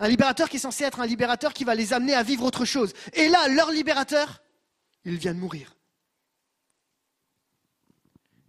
Un 0.00 0.08
libérateur 0.08 0.48
qui 0.48 0.56
est 0.56 0.60
censé 0.60 0.84
être 0.84 1.00
un 1.00 1.06
libérateur 1.06 1.52
qui 1.52 1.64
va 1.64 1.74
les 1.74 1.92
amener 1.92 2.14
à 2.14 2.22
vivre 2.22 2.44
autre 2.44 2.64
chose. 2.64 2.92
Et 3.14 3.28
là, 3.28 3.48
leur 3.48 3.70
libérateur, 3.70 4.42
il 5.04 5.16
vient 5.16 5.34
de 5.34 5.40
mourir. 5.40 5.76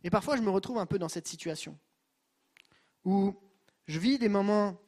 Et 0.03 0.09
parfois, 0.09 0.37
je 0.37 0.41
me 0.41 0.49
retrouve 0.49 0.77
un 0.77 0.85
peu 0.85 0.99
dans 0.99 1.09
cette 1.09 1.27
situation 1.27 1.77
où 3.03 3.35
je 3.87 3.99
vis 3.99 4.19
des 4.19 4.29
moments, 4.29 4.79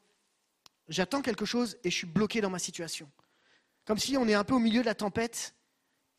j'attends 0.87 1.21
quelque 1.21 1.45
chose 1.45 1.77
et 1.83 1.89
je 1.89 1.95
suis 1.95 2.07
bloqué 2.07 2.41
dans 2.41 2.49
ma 2.49 2.59
situation. 2.59 3.09
Comme 3.85 3.97
si 3.97 4.15
on 4.17 4.27
est 4.27 4.33
un 4.33 4.43
peu 4.43 4.53
au 4.53 4.59
milieu 4.59 4.81
de 4.81 4.85
la 4.85 4.95
tempête 4.95 5.55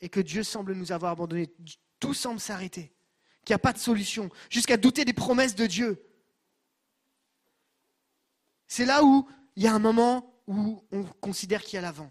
et 0.01 0.09
que 0.09 0.21
Dieu 0.21 0.43
semble 0.43 0.75
nous 0.75 0.93
avoir 0.93 1.13
abandonnés. 1.13 1.55
Tout 2.01 2.15
semble 2.15 2.41
s'arrêter, 2.41 2.93
qu'il 3.45 3.53
n'y 3.53 3.57
a 3.57 3.61
pas 3.61 3.73
de 3.73 3.79
solution, 3.79 4.29
jusqu'à 4.51 4.77
douter 4.77 5.05
des 5.05 5.13
promesses 5.13 5.55
de 5.55 5.67
Dieu. 5.67 6.05
C'est 8.67 8.85
là 8.85 9.05
où 9.05 9.29
il 9.55 9.63
y 9.63 9.69
a 9.69 9.75
un 9.75 9.79
moment 9.79 10.32
où 10.47 10.83
on 10.91 11.05
considère 11.21 11.63
qu'il 11.63 11.75
y 11.75 11.79
a 11.79 11.83
l'avant. 11.83 12.11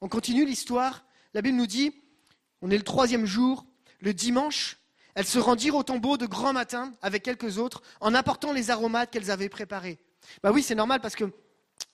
On 0.00 0.08
continue 0.08 0.44
l'histoire. 0.44 1.04
La 1.34 1.42
Bible 1.42 1.56
nous 1.56 1.66
dit, 1.66 1.92
on 2.62 2.70
est 2.70 2.76
le 2.76 2.82
troisième 2.82 3.26
jour, 3.26 3.66
le 4.00 4.14
dimanche, 4.14 4.78
elles 5.14 5.26
se 5.26 5.38
rendirent 5.38 5.76
au 5.76 5.82
tombeau 5.82 6.16
de 6.16 6.26
grand 6.26 6.52
matin 6.52 6.92
avec 7.02 7.22
quelques 7.22 7.58
autres 7.58 7.82
en 8.00 8.14
apportant 8.14 8.52
les 8.52 8.70
aromates 8.70 9.10
qu'elles 9.10 9.30
avaient 9.30 9.48
préparés. 9.48 9.98
Bah 10.42 10.50
oui, 10.52 10.62
c'est 10.62 10.74
normal 10.74 11.00
parce 11.00 11.16
que 11.16 11.24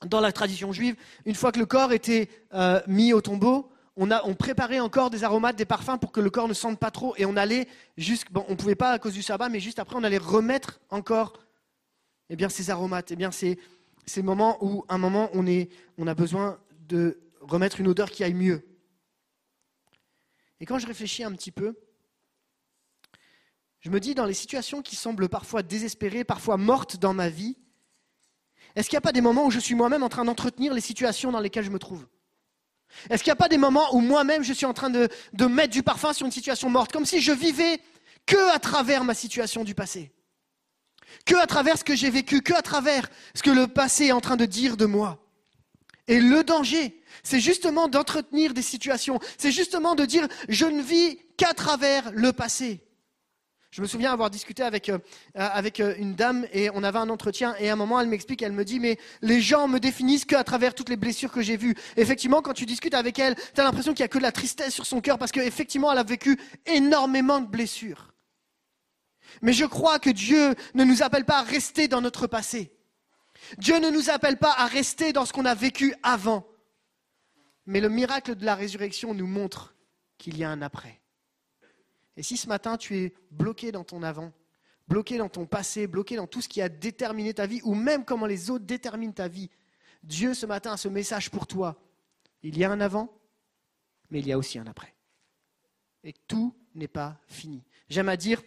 dans 0.05 0.21
la 0.21 0.33
tradition 0.33 0.73
juive, 0.73 0.97
une 1.25 1.35
fois 1.35 1.53
que 1.53 1.59
le 1.59 1.67
corps 1.67 1.93
était 1.93 2.29
euh, 2.55 2.81
mis 2.87 3.13
au 3.13 3.21
tombeau, 3.21 3.71
on, 3.97 4.35
préparait 4.35 4.81
encore 4.81 5.11
des 5.11 5.23
aromates, 5.23 5.57
des 5.57 5.67
parfums 5.67 5.99
pour 6.01 6.13
que 6.13 6.21
le 6.21 6.31
corps 6.31 6.49
ne 6.49 6.55
sente 6.55 6.79
pas 6.79 6.91
trop. 6.91 7.15
Et 7.19 7.27
on 7.27 7.37
allait 7.37 7.69
juste, 7.97 8.27
bon, 8.31 8.45
on 8.49 8.53
ne 8.53 8.57
pouvait 8.57 8.75
pas 8.75 8.91
à 8.91 8.99
cause 8.99 9.13
du 9.13 9.23
sabbat, 9.23 9.49
mais 9.49 9.61
juste 9.61 9.79
après, 9.79 9.97
on 9.97 10.03
allait 10.03 10.19
remettre 10.19 10.81
encore 10.89 11.35
eh 12.31 12.37
bien, 12.37 12.49
ces 12.49 12.71
aromates. 12.71 13.11
Eh 13.11 13.17
bien, 13.17 13.31
c'est 13.31 13.59
c'est 14.07 14.21
le 14.21 14.27
moment 14.27 14.59
où, 14.65 14.85
un 14.89 14.99
moment, 14.99 15.31
on 15.35 16.07
a 16.07 16.15
besoin 16.15 16.59
de 16.89 17.21
remettre 17.41 17.81
une 17.81 17.89
odeur 17.89 18.11
qui 18.11 18.25
aille 18.25 18.35
mieux. 18.35 18.67
Et 20.61 20.67
quand 20.67 20.79
je 20.79 20.87
réfléchis 20.87 21.25
un 21.25 21.33
petit 21.33 21.51
peu, 21.51 21.77
je 23.81 23.91
me 23.91 23.99
dis, 23.99 24.15
dans 24.15 24.27
les 24.27 24.35
situations 24.35 24.81
qui 24.83 24.95
semblent 24.95 25.29
parfois 25.29 25.63
désespérées, 25.63 26.25
parfois 26.25 26.57
mortes 26.57 26.97
dans 26.97 27.15
ma 27.15 27.29
vie, 27.29 27.57
est-ce 28.77 28.89
qu'il 28.89 28.97
n'y 28.97 28.99
a 28.99 29.03
pas 29.03 29.13
des 29.13 29.21
moments 29.21 29.47
où 29.47 29.51
je 29.51 29.59
suis 29.59 29.75
moi-même 29.75 30.03
en 30.03 30.09
train 30.09 30.25
d'entretenir 30.25 30.73
les 30.73 30.81
situations 30.81 31.33
dans 31.33 31.41
lesquelles 31.41 31.65
je 31.65 31.71
me 31.71 31.79
trouve? 31.79 32.07
Est-ce 33.11 33.23
qu'il 33.23 33.31
n'y 33.31 33.35
a 33.35 33.37
pas 33.37 33.49
des 33.49 33.59
moments 33.59 33.95
où 33.95 34.01
moi-même 34.01 34.43
je 34.43 34.53
suis 34.53 34.67
en 34.67 34.75
train 34.75 34.91
de, 34.91 35.09
de 35.33 35.47
mettre 35.47 35.73
du 35.73 35.83
parfum 35.83 36.13
sur 36.13 36.27
une 36.27 36.33
situation 36.33 36.71
morte, 36.71 36.93
comme 36.93 37.07
si 37.07 37.21
je 37.21 37.33
vivais 37.33 37.81
que 38.27 38.55
à 38.55 38.59
travers 38.59 39.05
ma 39.05 39.15
situation 39.15 39.65
du 39.65 39.75
passé? 39.75 40.13
Que 41.25 41.35
à 41.37 41.47
travers 41.47 41.79
ce 41.79 41.85
que 41.85 41.95
j'ai 41.95 42.11
vécu, 42.11 42.43
que 42.43 42.55
à 42.55 42.63
travers 42.63 43.09
ce 43.35 43.43
que 43.43 43.51
le 43.51 43.67
passé 43.67 44.07
est 44.07 44.13
en 44.13 44.21
train 44.21 44.37
de 44.37 44.47
dire 44.47 44.77
de 44.77 44.87
moi. 44.87 45.19
Et 46.09 46.21
le 46.21 46.43
danger, 46.43 47.01
c'est 47.23 47.41
justement 47.41 47.89
d'entretenir 47.89 48.55
des 48.55 48.63
situations, 48.63 49.21
c'est 49.39 49.53
justement 49.53 49.95
de 49.95 50.05
dire 50.05 50.27
je 50.49 50.67
ne 50.67 50.83
vis 50.83 51.19
qu'à 51.37 51.55
travers 51.55 52.11
le 52.13 52.33
passé. 52.33 52.81
Je 53.71 53.81
me 53.81 53.87
souviens 53.87 54.13
avoir 54.13 54.29
discuté 54.29 54.63
avec, 54.63 54.91
euh, 54.91 54.99
euh, 55.39 55.95
une 55.97 56.15
dame 56.15 56.47
et 56.53 56.69
on 56.75 56.85
avait 56.85 56.99
un 56.99 57.09
entretien 57.09 57.55
et 57.59 57.71
à 57.71 57.73
un 57.73 57.77
moment 57.77 57.99
elle 57.99 58.09
m'explique, 58.09 58.43
elle 58.43 58.53
me 58.53 58.67
dit 58.67 58.79
mais 58.79 58.99
les 59.23 59.41
gens 59.41 59.67
me 59.67 59.81
définissent 59.81 60.27
qu'à 60.27 60.45
travers 60.45 60.75
toutes 60.75 60.91
les 60.91 60.97
blessures 60.97 61.33
que 61.33 61.41
j'ai 61.41 61.57
vues. 61.57 61.75
Effectivement, 61.97 62.43
quand 62.43 62.53
tu 62.53 62.67
discutes 62.67 62.93
avec 62.93 63.19
elle, 63.19 63.35
tu 63.35 63.61
as 63.63 63.65
l'impression 63.65 63.95
qu'il 63.95 64.03
n'y 64.03 64.07
a 64.07 64.09
que 64.09 64.19
de 64.19 64.25
la 64.25 64.33
tristesse 64.33 64.75
sur 64.75 64.85
son 64.85 65.01
cœur 65.01 65.19
parce 65.19 65.33
qu'effectivement 65.33 65.91
elle 65.91 65.99
a 65.99 66.05
vécu 66.05 66.39
énormément 66.67 67.41
de 67.41 67.47
blessures. 67.47 68.12
Mais 69.41 69.53
je 69.53 69.65
crois 69.65 69.99
que 69.99 70.11
Dieu 70.11 70.55
ne 70.75 70.85
nous 70.85 71.03
appelle 71.03 71.25
pas 71.25 71.39
à 71.39 71.43
rester 71.43 71.89
dans 71.89 72.01
notre 72.01 72.27
passé. 72.27 72.73
Dieu 73.59 73.79
ne 73.79 73.91
nous 73.91 74.11
appelle 74.11 74.39
pas 74.39 74.53
à 74.53 74.67
rester 74.67 75.13
dans 75.13 75.25
ce 75.25 75.33
qu'on 75.33 75.45
a 75.45 75.55
vécu 75.55 75.95
avant. 76.03 76.47
Mais 77.67 77.81
le 77.81 77.89
miracle 77.89 78.35
de 78.35 78.45
la 78.45 78.55
résurrection 78.55 79.15
nous 79.15 79.27
montre 79.27 79.75
qu'il 80.19 80.37
y 80.37 80.45
a 80.45 80.51
un 80.51 80.63
après. 80.63 81.01
Et 82.17 82.23
si 82.23 82.37
ce 82.37 82.49
matin 82.49 82.77
tu 82.77 82.97
es 82.99 83.15
bloqué 83.31 83.73
dans 83.73 83.85
ton 83.85 84.03
avant, 84.03 84.33
bloqué 84.89 85.19
dans 85.19 85.29
ton 85.29 85.47
passé, 85.47 85.87
bloqué 85.87 86.17
dans 86.17 86.27
tout 86.27 86.41
ce 86.41 86.49
qui 86.49 86.61
a 86.61 86.69
déterminé 86.69 87.35
ta 87.35 87.47
vie, 87.47 87.61
ou 87.65 87.75
même 87.75 88.05
comment 88.05 88.27
les 88.27 88.51
autres 88.51 88.65
déterminent 88.65 89.13
ta 89.13 89.29
vie, 89.29 89.51
Dieu 90.03 90.35
ce 90.35 90.47
matin 90.47 90.73
a 90.73 90.77
ce 90.77 90.89
message 90.89 91.31
pour 91.31 91.47
toi. 91.47 91.81
Il 92.43 92.59
y 92.59 92.65
a 92.65 92.71
un 92.71 92.81
avant, 92.81 93.13
mais 94.11 94.19
il 94.19 94.27
y 94.27 94.33
a 94.33 94.39
aussi 94.39 94.59
un 94.59 94.67
après. 94.67 94.95
Et 96.05 96.13
tout 96.27 96.55
n'est 96.75 96.89
pas 96.89 97.21
fini. 97.27 97.63
J'aime 97.89 98.09
à 98.09 98.17
dire, 98.17 98.43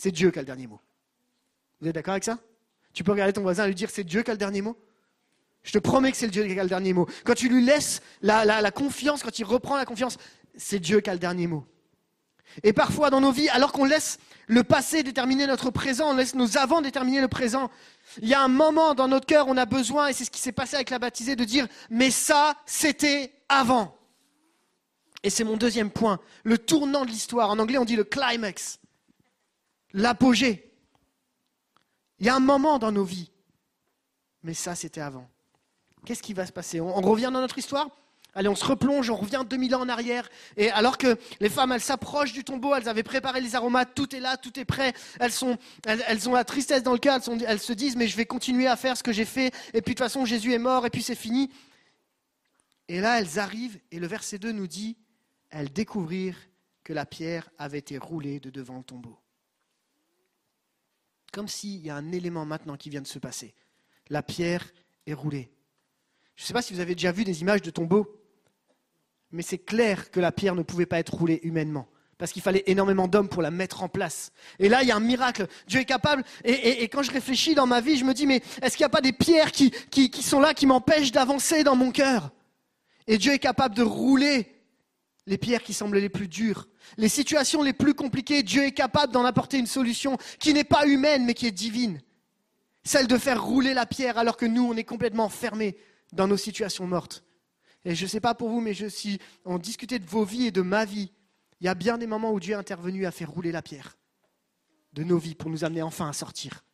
c'est 0.00 0.10
Dieu 0.10 0.30
qui 0.30 0.38
a 0.38 0.42
le 0.42 0.46
dernier 0.46 0.66
mot. 0.66 0.80
Vous 1.80 1.88
êtes 1.88 1.94
d'accord 1.94 2.12
avec 2.12 2.24
ça? 2.24 2.38
Tu 2.94 3.04
peux 3.04 3.12
regarder 3.12 3.34
ton 3.34 3.42
voisin 3.42 3.64
et 3.64 3.68
lui 3.68 3.74
dire 3.74 3.90
c'est 3.90 4.02
Dieu 4.02 4.22
qui 4.22 4.30
a 4.30 4.34
le 4.34 4.38
dernier 4.38 4.62
mot? 4.62 4.74
Je 5.62 5.72
te 5.72 5.78
promets 5.78 6.10
que 6.10 6.16
c'est 6.16 6.28
Dieu 6.28 6.46
qui 6.46 6.58
a 6.58 6.62
le 6.62 6.70
dernier 6.70 6.94
mot. 6.94 7.06
Quand 7.24 7.34
tu 7.34 7.50
lui 7.50 7.62
laisses 7.62 8.00
la, 8.22 8.46
la 8.46 8.70
confiance, 8.70 9.22
quand 9.22 9.38
il 9.38 9.44
reprend 9.44 9.76
la 9.76 9.84
confiance, 9.84 10.16
c'est 10.56 10.78
Dieu 10.78 11.00
qui 11.00 11.10
a 11.10 11.12
le 11.12 11.18
dernier 11.18 11.46
mot. 11.46 11.66
Et 12.62 12.72
parfois 12.72 13.10
dans 13.10 13.20
nos 13.20 13.30
vies, 13.30 13.50
alors 13.50 13.72
qu'on 13.72 13.84
laisse 13.84 14.18
le 14.46 14.64
passé 14.64 15.02
déterminer 15.02 15.46
notre 15.46 15.70
présent, 15.70 16.12
on 16.12 16.16
laisse 16.16 16.34
nos 16.34 16.56
avants 16.56 16.80
déterminer 16.80 17.20
le 17.20 17.28
présent, 17.28 17.70
il 18.22 18.28
y 18.28 18.34
a 18.34 18.42
un 18.42 18.48
moment 18.48 18.94
dans 18.94 19.06
notre 19.06 19.26
cœur, 19.26 19.48
on 19.48 19.56
a 19.58 19.66
besoin, 19.66 20.08
et 20.08 20.14
c'est 20.14 20.24
ce 20.24 20.30
qui 20.30 20.40
s'est 20.40 20.50
passé 20.50 20.76
avec 20.76 20.88
la 20.88 20.98
baptisée, 20.98 21.36
de 21.36 21.44
dire, 21.44 21.68
mais 21.90 22.10
ça, 22.10 22.54
c'était 22.64 23.32
avant. 23.50 23.96
Et 25.22 25.28
c'est 25.30 25.44
mon 25.44 25.58
deuxième 25.58 25.90
point, 25.90 26.18
le 26.42 26.56
tournant 26.56 27.04
de 27.04 27.10
l'histoire. 27.10 27.50
En 27.50 27.58
anglais, 27.58 27.76
on 27.76 27.84
dit 27.84 27.96
le 27.96 28.04
climax, 28.04 28.79
l'apogée. 29.92 30.72
Il 32.18 32.26
y 32.26 32.28
a 32.28 32.34
un 32.34 32.40
moment 32.40 32.78
dans 32.78 32.92
nos 32.92 33.04
vies, 33.04 33.30
mais 34.42 34.54
ça, 34.54 34.74
c'était 34.74 35.00
avant. 35.00 35.28
Qu'est-ce 36.04 36.22
qui 36.22 36.34
va 36.34 36.46
se 36.46 36.52
passer? 36.52 36.80
On, 36.80 37.00
revient 37.00 37.30
dans 37.32 37.40
notre 37.40 37.58
histoire? 37.58 37.88
Allez, 38.34 38.48
on 38.48 38.54
se 38.54 38.64
replonge, 38.64 39.10
on 39.10 39.16
revient 39.16 39.42
2000 39.48 39.74
ans 39.74 39.80
en 39.80 39.88
arrière. 39.88 40.28
Et 40.56 40.70
alors 40.70 40.98
que 40.98 41.18
les 41.40 41.48
femmes, 41.48 41.72
elles 41.72 41.80
s'approchent 41.80 42.32
du 42.32 42.44
tombeau, 42.44 42.74
elles 42.74 42.88
avaient 42.88 43.02
préparé 43.02 43.40
les 43.40 43.56
aromates, 43.56 43.94
tout 43.94 44.14
est 44.14 44.20
là, 44.20 44.36
tout 44.36 44.58
est 44.58 44.64
prêt. 44.64 44.92
Elles, 45.18 45.32
sont, 45.32 45.58
elles, 45.84 46.28
ont 46.28 46.34
la 46.34 46.44
tristesse 46.44 46.82
dans 46.82 46.92
le 46.92 46.98
cœur, 46.98 47.20
elles, 47.26 47.44
elles 47.46 47.60
se 47.60 47.72
disent, 47.72 47.96
mais 47.96 48.06
je 48.06 48.16
vais 48.16 48.26
continuer 48.26 48.66
à 48.66 48.76
faire 48.76 48.96
ce 48.96 49.02
que 49.02 49.12
j'ai 49.12 49.24
fait. 49.24 49.48
Et 49.74 49.82
puis 49.82 49.94
de 49.94 49.98
toute 49.98 49.98
façon, 49.98 50.24
Jésus 50.24 50.52
est 50.52 50.58
mort, 50.58 50.86
et 50.86 50.90
puis 50.90 51.02
c'est 51.02 51.14
fini. 51.14 51.50
Et 52.88 53.00
là, 53.00 53.20
elles 53.20 53.38
arrivent, 53.38 53.78
et 53.90 53.98
le 53.98 54.06
verset 54.06 54.38
2 54.38 54.52
nous 54.52 54.66
dit, 54.66 54.96
elles 55.50 55.72
découvrirent 55.72 56.38
que 56.84 56.92
la 56.92 57.06
pierre 57.06 57.50
avait 57.58 57.78
été 57.78 57.98
roulée 57.98 58.40
de 58.40 58.50
devant 58.50 58.78
le 58.78 58.84
tombeau. 58.84 59.18
Comme 61.32 61.48
s'il 61.48 61.84
y 61.84 61.90
a 61.90 61.96
un 61.96 62.12
élément 62.12 62.44
maintenant 62.44 62.76
qui 62.76 62.90
vient 62.90 63.02
de 63.02 63.06
se 63.06 63.18
passer. 63.18 63.54
La 64.08 64.22
pierre 64.22 64.66
est 65.06 65.14
roulée. 65.14 65.50
Je 66.34 66.42
ne 66.42 66.46
sais 66.46 66.52
pas 66.52 66.62
si 66.62 66.74
vous 66.74 66.80
avez 66.80 66.94
déjà 66.94 67.12
vu 67.12 67.24
des 67.24 67.42
images 67.42 67.62
de 67.62 67.70
tombeaux 67.70 68.20
mais 69.32 69.42
c'est 69.42 69.58
clair 69.58 70.10
que 70.10 70.20
la 70.20 70.32
pierre 70.32 70.54
ne 70.54 70.62
pouvait 70.62 70.86
pas 70.86 70.98
être 70.98 71.14
roulée 71.14 71.40
humainement. 71.42 71.88
Parce 72.18 72.32
qu'il 72.32 72.42
fallait 72.42 72.64
énormément 72.66 73.08
d'hommes 73.08 73.28
pour 73.28 73.40
la 73.40 73.50
mettre 73.50 73.82
en 73.82 73.88
place. 73.88 74.30
Et 74.58 74.68
là, 74.68 74.82
il 74.82 74.88
y 74.88 74.90
a 74.90 74.96
un 74.96 75.00
miracle. 75.00 75.46
Dieu 75.66 75.80
est 75.80 75.86
capable. 75.86 76.22
Et, 76.44 76.86
quand 76.88 77.02
je 77.02 77.10
réfléchis 77.10 77.54
dans 77.54 77.66
ma 77.66 77.80
vie, 77.80 77.96
je 77.96 78.04
me 78.04 78.12
dis, 78.12 78.26
mais 78.26 78.42
est-ce 78.60 78.76
qu'il 78.76 78.84
n'y 78.84 78.88
a 78.88 78.90
pas 78.90 79.00
des 79.00 79.12
pierres 79.12 79.52
qui, 79.52 79.70
qui 79.90 80.22
sont 80.22 80.40
là, 80.40 80.52
qui 80.52 80.66
m'empêchent 80.66 81.12
d'avancer 81.12 81.64
dans 81.64 81.76
mon 81.76 81.92
cœur? 81.92 82.30
Et 83.06 83.16
Dieu 83.16 83.32
est 83.32 83.38
capable 83.38 83.74
de 83.74 83.82
rouler 83.82 84.49
les 85.30 85.38
pierres 85.38 85.62
qui 85.62 85.72
semblent 85.72 85.96
les 85.96 86.08
plus 86.08 86.26
dures. 86.26 86.68
Les 86.96 87.08
situations 87.08 87.62
les 87.62 87.72
plus 87.72 87.94
compliquées, 87.94 88.42
Dieu 88.42 88.64
est 88.64 88.72
capable 88.72 89.12
d'en 89.12 89.24
apporter 89.24 89.58
une 89.58 89.66
solution 89.68 90.18
qui 90.40 90.52
n'est 90.52 90.64
pas 90.64 90.86
humaine, 90.86 91.24
mais 91.24 91.34
qui 91.34 91.46
est 91.46 91.52
divine. 91.52 92.00
Celle 92.82 93.06
de 93.06 93.16
faire 93.16 93.42
rouler 93.42 93.72
la 93.72 93.86
pierre 93.86 94.18
alors 94.18 94.36
que 94.36 94.44
nous, 94.44 94.64
on 94.64 94.76
est 94.76 94.84
complètement 94.84 95.28
fermés 95.28 95.76
dans 96.12 96.26
nos 96.26 96.36
situations 96.36 96.84
mortes. 96.84 97.22
Et 97.84 97.94
je 97.94 98.02
ne 98.02 98.08
sais 98.08 98.20
pas 98.20 98.34
pour 98.34 98.48
vous, 98.48 98.60
mais 98.60 98.74
je, 98.74 98.88
si 98.88 99.20
on 99.44 99.58
discutait 99.58 100.00
de 100.00 100.04
vos 100.04 100.24
vies 100.24 100.46
et 100.46 100.50
de 100.50 100.62
ma 100.62 100.84
vie, 100.84 101.12
il 101.60 101.66
y 101.66 101.68
a 101.68 101.76
bien 101.76 101.96
des 101.96 102.08
moments 102.08 102.32
où 102.32 102.40
Dieu 102.40 102.54
est 102.54 102.58
intervenu 102.58 103.06
à 103.06 103.12
faire 103.12 103.30
rouler 103.30 103.52
la 103.52 103.62
pierre 103.62 103.96
de 104.94 105.04
nos 105.04 105.18
vies 105.18 105.36
pour 105.36 105.48
nous 105.48 105.62
amener 105.62 105.82
enfin 105.82 106.08
à 106.08 106.12
sortir. 106.12 106.64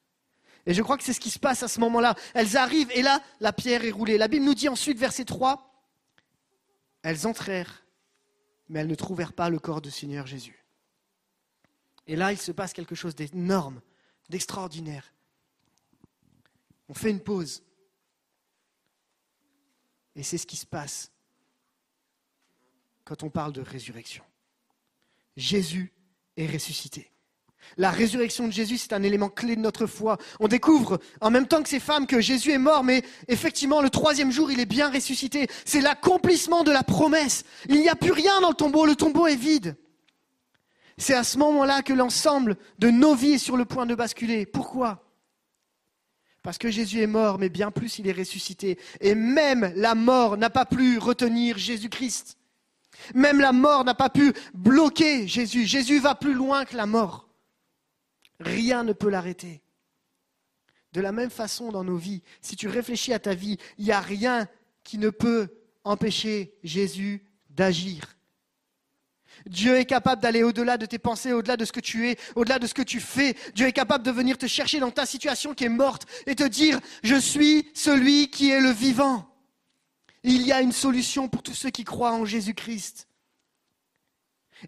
Et 0.64 0.72
je 0.72 0.82
crois 0.82 0.96
que 0.96 1.04
c'est 1.04 1.12
ce 1.12 1.20
qui 1.20 1.30
se 1.30 1.38
passe 1.38 1.62
à 1.62 1.68
ce 1.68 1.78
moment-là. 1.80 2.14
Elles 2.32 2.56
arrivent 2.56 2.90
et 2.94 3.02
là, 3.02 3.20
la 3.40 3.52
pierre 3.52 3.84
est 3.84 3.90
roulée. 3.90 4.16
La 4.16 4.28
Bible 4.28 4.46
nous 4.46 4.54
dit 4.54 4.70
ensuite, 4.70 4.98
verset 4.98 5.26
3, 5.26 5.70
elles 7.02 7.26
entrèrent, 7.26 7.85
mais 8.68 8.80
elles 8.80 8.86
ne 8.86 8.94
trouvèrent 8.94 9.32
pas 9.32 9.50
le 9.50 9.58
corps 9.58 9.80
du 9.80 9.90
Seigneur 9.90 10.26
Jésus. 10.26 10.64
Et 12.06 12.16
là, 12.16 12.32
il 12.32 12.38
se 12.38 12.52
passe 12.52 12.72
quelque 12.72 12.94
chose 12.94 13.14
d'énorme, 13.14 13.80
d'extraordinaire. 14.28 15.12
On 16.88 16.94
fait 16.94 17.10
une 17.10 17.20
pause. 17.20 17.62
Et 20.14 20.22
c'est 20.22 20.38
ce 20.38 20.46
qui 20.46 20.56
se 20.56 20.66
passe 20.66 21.10
quand 23.04 23.22
on 23.22 23.30
parle 23.30 23.52
de 23.52 23.60
résurrection. 23.60 24.24
Jésus 25.36 25.92
est 26.36 26.46
ressuscité. 26.46 27.10
La 27.76 27.90
résurrection 27.90 28.46
de 28.46 28.52
Jésus, 28.52 28.78
c'est 28.78 28.92
un 28.92 29.02
élément 29.02 29.28
clé 29.28 29.56
de 29.56 29.60
notre 29.60 29.86
foi. 29.86 30.18
On 30.40 30.48
découvre 30.48 30.98
en 31.20 31.30
même 31.30 31.46
temps 31.46 31.62
que 31.62 31.68
ces 31.68 31.80
femmes 31.80 32.06
que 32.06 32.20
Jésus 32.20 32.52
est 32.52 32.58
mort, 32.58 32.84
mais 32.84 33.02
effectivement, 33.28 33.82
le 33.82 33.90
troisième 33.90 34.30
jour, 34.30 34.50
il 34.50 34.60
est 34.60 34.66
bien 34.66 34.90
ressuscité. 34.90 35.48
C'est 35.64 35.80
l'accomplissement 35.80 36.64
de 36.64 36.70
la 36.70 36.82
promesse. 36.82 37.44
Il 37.68 37.80
n'y 37.80 37.88
a 37.88 37.96
plus 37.96 38.12
rien 38.12 38.40
dans 38.40 38.50
le 38.50 38.54
tombeau, 38.54 38.86
le 38.86 38.94
tombeau 38.94 39.26
est 39.26 39.36
vide. 39.36 39.76
C'est 40.98 41.14
à 41.14 41.24
ce 41.24 41.36
moment-là 41.38 41.82
que 41.82 41.92
l'ensemble 41.92 42.56
de 42.78 42.88
nos 42.90 43.14
vies 43.14 43.32
est 43.32 43.38
sur 43.38 43.56
le 43.56 43.66
point 43.66 43.84
de 43.84 43.94
basculer. 43.94 44.46
Pourquoi? 44.46 45.02
Parce 46.42 46.58
que 46.58 46.70
Jésus 46.70 47.00
est 47.00 47.08
mort, 47.08 47.38
mais 47.38 47.48
bien 47.48 47.70
plus, 47.70 47.98
il 47.98 48.08
est 48.08 48.12
ressuscité. 48.12 48.78
Et 49.00 49.14
même 49.14 49.72
la 49.74 49.94
mort 49.94 50.36
n'a 50.36 50.48
pas 50.48 50.64
pu 50.64 50.96
retenir 50.96 51.58
Jésus-Christ. 51.58 52.38
Même 53.14 53.40
la 53.40 53.52
mort 53.52 53.84
n'a 53.84 53.94
pas 53.94 54.08
pu 54.08 54.32
bloquer 54.54 55.26
Jésus. 55.28 55.66
Jésus 55.66 55.98
va 55.98 56.14
plus 56.14 56.32
loin 56.32 56.64
que 56.64 56.76
la 56.76 56.86
mort. 56.86 57.25
Rien 58.40 58.84
ne 58.84 58.92
peut 58.92 59.08
l'arrêter. 59.08 59.62
De 60.92 61.00
la 61.00 61.12
même 61.12 61.30
façon 61.30 61.72
dans 61.72 61.84
nos 61.84 61.96
vies, 61.96 62.22
si 62.40 62.56
tu 62.56 62.68
réfléchis 62.68 63.12
à 63.12 63.18
ta 63.18 63.34
vie, 63.34 63.58
il 63.78 63.84
n'y 63.84 63.92
a 63.92 64.00
rien 64.00 64.48
qui 64.82 64.98
ne 64.98 65.10
peut 65.10 65.48
empêcher 65.84 66.54
Jésus 66.62 67.24
d'agir. 67.50 68.16
Dieu 69.44 69.76
est 69.76 69.84
capable 69.84 70.22
d'aller 70.22 70.42
au-delà 70.42 70.78
de 70.78 70.86
tes 70.86 70.98
pensées, 70.98 71.32
au-delà 71.32 71.56
de 71.56 71.64
ce 71.64 71.72
que 71.72 71.80
tu 71.80 72.08
es, 72.08 72.16
au-delà 72.34 72.58
de 72.58 72.66
ce 72.66 72.74
que 72.74 72.82
tu 72.82 73.00
fais. 73.00 73.36
Dieu 73.54 73.66
est 73.66 73.72
capable 73.72 74.04
de 74.04 74.10
venir 74.10 74.38
te 74.38 74.46
chercher 74.46 74.80
dans 74.80 74.90
ta 74.90 75.04
situation 75.04 75.54
qui 75.54 75.64
est 75.64 75.68
morte 75.68 76.06
et 76.26 76.34
te 76.34 76.44
dire, 76.44 76.80
je 77.02 77.16
suis 77.16 77.68
celui 77.74 78.30
qui 78.30 78.50
est 78.50 78.60
le 78.60 78.70
vivant. 78.70 79.28
Il 80.22 80.42
y 80.42 80.52
a 80.52 80.60
une 80.60 80.72
solution 80.72 81.28
pour 81.28 81.42
tous 81.42 81.54
ceux 81.54 81.70
qui 81.70 81.84
croient 81.84 82.12
en 82.12 82.24
Jésus-Christ. 82.24 83.06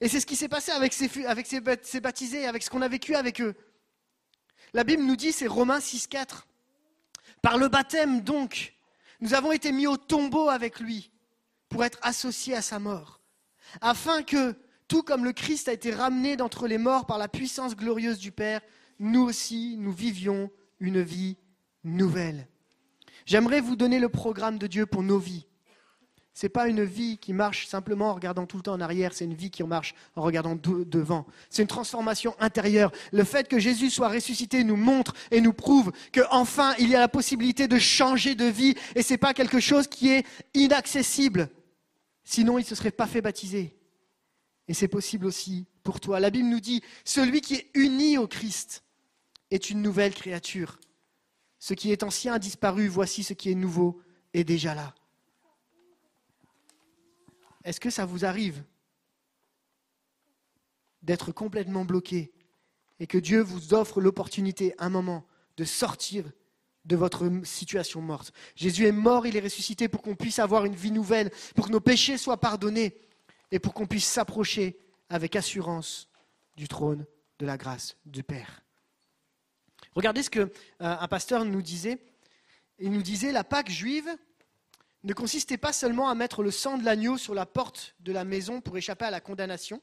Et 0.01 0.09
c'est 0.09 0.20
ce 0.20 0.27
qui 0.27 0.37
s'est 0.37 0.48
passé 0.48 0.70
avec 0.70 0.92
ces, 0.92 1.24
avec 1.27 1.48
baptisés, 2.01 2.46
avec 2.46 2.62
ce 2.62 2.70
qu'on 2.70 2.83
a 2.83 2.88
vécu 2.88 3.14
avec 3.14 3.40
eux. 3.40 3.55
La 4.74 4.85
Bible 4.85 5.03
nous 5.03 5.16
dit, 5.16 5.33
c'est 5.33 5.46
Romains 5.46 5.79
6,4. 5.79 6.44
Par 7.42 7.59
le 7.59 7.68
baptême, 7.68 8.20
donc, 8.20 8.74
nous 9.20 9.35
avons 9.35 9.53
été 9.53 9.72
mis 9.72 9.87
au 9.87 9.96
tombeau 9.96 10.48
avec 10.48 10.81
lui 10.81 11.11
pour 11.68 11.85
être 11.85 11.98
associés 12.03 12.55
à 12.55 12.62
sa 12.62 12.79
mort, 12.79 13.20
afin 13.81 14.22
que, 14.22 14.55
tout 14.88 15.03
comme 15.03 15.24
le 15.24 15.33
Christ 15.33 15.68
a 15.68 15.72
été 15.72 15.92
ramené 15.92 16.37
d'entre 16.37 16.66
les 16.66 16.79
morts 16.79 17.07
par 17.07 17.18
la 17.18 17.29
puissance 17.29 17.77
glorieuse 17.77 18.18
du 18.18 18.33
Père, 18.33 18.61
nous 18.98 19.22
aussi, 19.22 19.77
nous 19.79 19.92
vivions 19.92 20.51
une 20.81 21.03
vie 21.03 21.37
nouvelle. 21.85 22.48
J'aimerais 23.27 23.61
vous 23.61 23.77
donner 23.77 23.98
le 23.98 24.09
programme 24.09 24.59
de 24.59 24.66
Dieu 24.66 24.87
pour 24.87 25.03
nos 25.03 25.18
vies. 25.18 25.48
Ce 26.38 26.46
n'est 26.46 26.51
pas 26.51 26.68
une 26.68 26.85
vie 26.85 27.18
qui 27.18 27.33
marche 27.33 27.66
simplement 27.66 28.11
en 28.11 28.14
regardant 28.14 28.46
tout 28.46 28.59
le 28.59 28.62
temps 28.62 28.74
en 28.74 28.81
arrière, 28.81 29.12
c'est 29.12 29.24
une 29.24 29.35
vie 29.35 29.51
qui 29.51 29.64
marche 29.64 29.96
en 30.14 30.22
regardant 30.22 30.55
devant. 30.55 31.27
C'est 31.51 31.62
une 31.62 31.68
transformation 31.68 32.37
intérieure. 32.38 32.92
Le 33.11 33.24
fait 33.24 33.48
que 33.48 33.59
Jésus 33.59 33.90
soit 33.90 34.09
ressuscité 34.09 34.62
nous 34.62 34.77
montre 34.77 35.14
et 35.33 35.40
nous 35.40 35.53
prouve 35.53 35.90
qu'enfin 36.12 36.77
il 36.79 36.90
y 36.90 36.94
a 36.94 37.01
la 37.01 37.09
possibilité 37.09 37.66
de 37.66 37.77
changer 37.77 38.37
de 38.37 38.44
vie 38.44 38.77
et 38.94 39.03
ce 39.03 39.14
n'est 39.14 39.18
pas 39.18 39.35
quelque 39.35 39.59
chose 39.59 39.88
qui 39.88 40.11
est 40.11 40.24
inaccessible. 40.55 41.48
Sinon, 42.22 42.59
il 42.59 42.62
ne 42.62 42.66
se 42.68 42.77
serait 42.77 42.92
pas 42.92 43.09
fait 43.09 43.20
baptiser. 43.20 43.77
Et 44.68 44.74
c'est 44.74 44.87
possible 44.87 45.27
aussi 45.27 45.66
pour 45.83 45.98
toi. 45.98 46.20
La 46.20 46.31
Bible 46.31 46.51
nous 46.51 46.61
dit, 46.61 46.83
celui 47.05 47.40
qui 47.40 47.57
est 47.57 47.70
uni 47.74 48.16
au 48.16 48.29
Christ 48.29 48.85
est 49.51 49.70
une 49.70 49.83
nouvelle 49.83 50.14
créature. 50.14 50.79
Ce 51.59 51.74
qui 51.74 51.90
est 51.90 52.05
ancien 52.05 52.35
a 52.35 52.38
disparu, 52.38 52.87
voici 52.87 53.24
ce 53.24 53.33
qui 53.33 53.51
est 53.51 53.57
nouveau 53.57 54.01
est 54.35 54.44
déjà 54.44 54.77
là. 54.77 54.94
Est-ce 57.68 57.81
que 57.81 57.90
ça 57.90 58.07
vous 58.07 58.24
arrive 58.24 58.64
d'être 61.02 61.33
complètement 61.33 61.85
bloqué 61.85 62.33
et 62.98 63.07
que 63.07 63.18
Dieu 63.18 63.42
vous 63.42 63.74
offre 63.74 64.00
l'opportunité, 64.00 64.74
un 64.78 64.88
moment, 64.88 65.26
de 65.59 65.64
sortir 65.64 66.24
de 66.87 66.96
votre 66.96 67.31
situation 67.44 68.00
morte? 68.00 68.33
Jésus 68.57 68.87
est 68.87 68.92
mort, 68.92 69.26
il 69.26 69.37
est 69.37 69.40
ressuscité 69.40 69.87
pour 69.87 70.00
qu'on 70.00 70.16
puisse 70.16 70.38
avoir 70.38 70.64
une 70.64 70.74
vie 70.74 70.92
nouvelle, 70.92 71.31
pour 71.54 71.66
que 71.66 71.72
nos 71.72 71.81
péchés 71.81 72.16
soient 72.16 72.40
pardonnés 72.40 72.96
et 73.50 73.59
pour 73.59 73.74
qu'on 73.74 73.87
puisse 73.87 74.09
s'approcher 74.09 74.78
avec 75.11 75.37
assurance 75.37 76.09
du 76.57 76.68
trône 76.68 77.04
de 77.38 77.44
la 77.44 77.59
grâce 77.59 77.98
du 78.07 78.22
Père. 78.22 78.62
Regardez 79.94 80.22
ce 80.22 80.31
qu'un 80.31 80.48
euh, 80.81 81.07
pasteur 81.09 81.44
nous 81.44 81.61
disait. 81.61 81.98
Il 82.78 82.92
nous 82.92 83.02
disait, 83.02 83.31
la 83.31 83.44
Pâque 83.44 83.70
juive 83.70 84.09
ne 85.05 85.13
consistait 85.13 85.59
pas 85.59 85.73
seulement 85.73 86.09
à 86.09 86.15
mettre 86.15 86.43
le 86.43 86.51
sang 86.51 86.79
de 86.79 86.85
l'agneau 86.85 87.17
sur 87.19 87.35
la 87.35 87.47
porte 87.47 87.95
de 88.01 88.13
la 88.13 88.25
maison 88.25 88.61
pour 88.61 88.77
échapper 88.77 89.05
à 89.05 89.11
la 89.11 89.21
condamnation, 89.21 89.81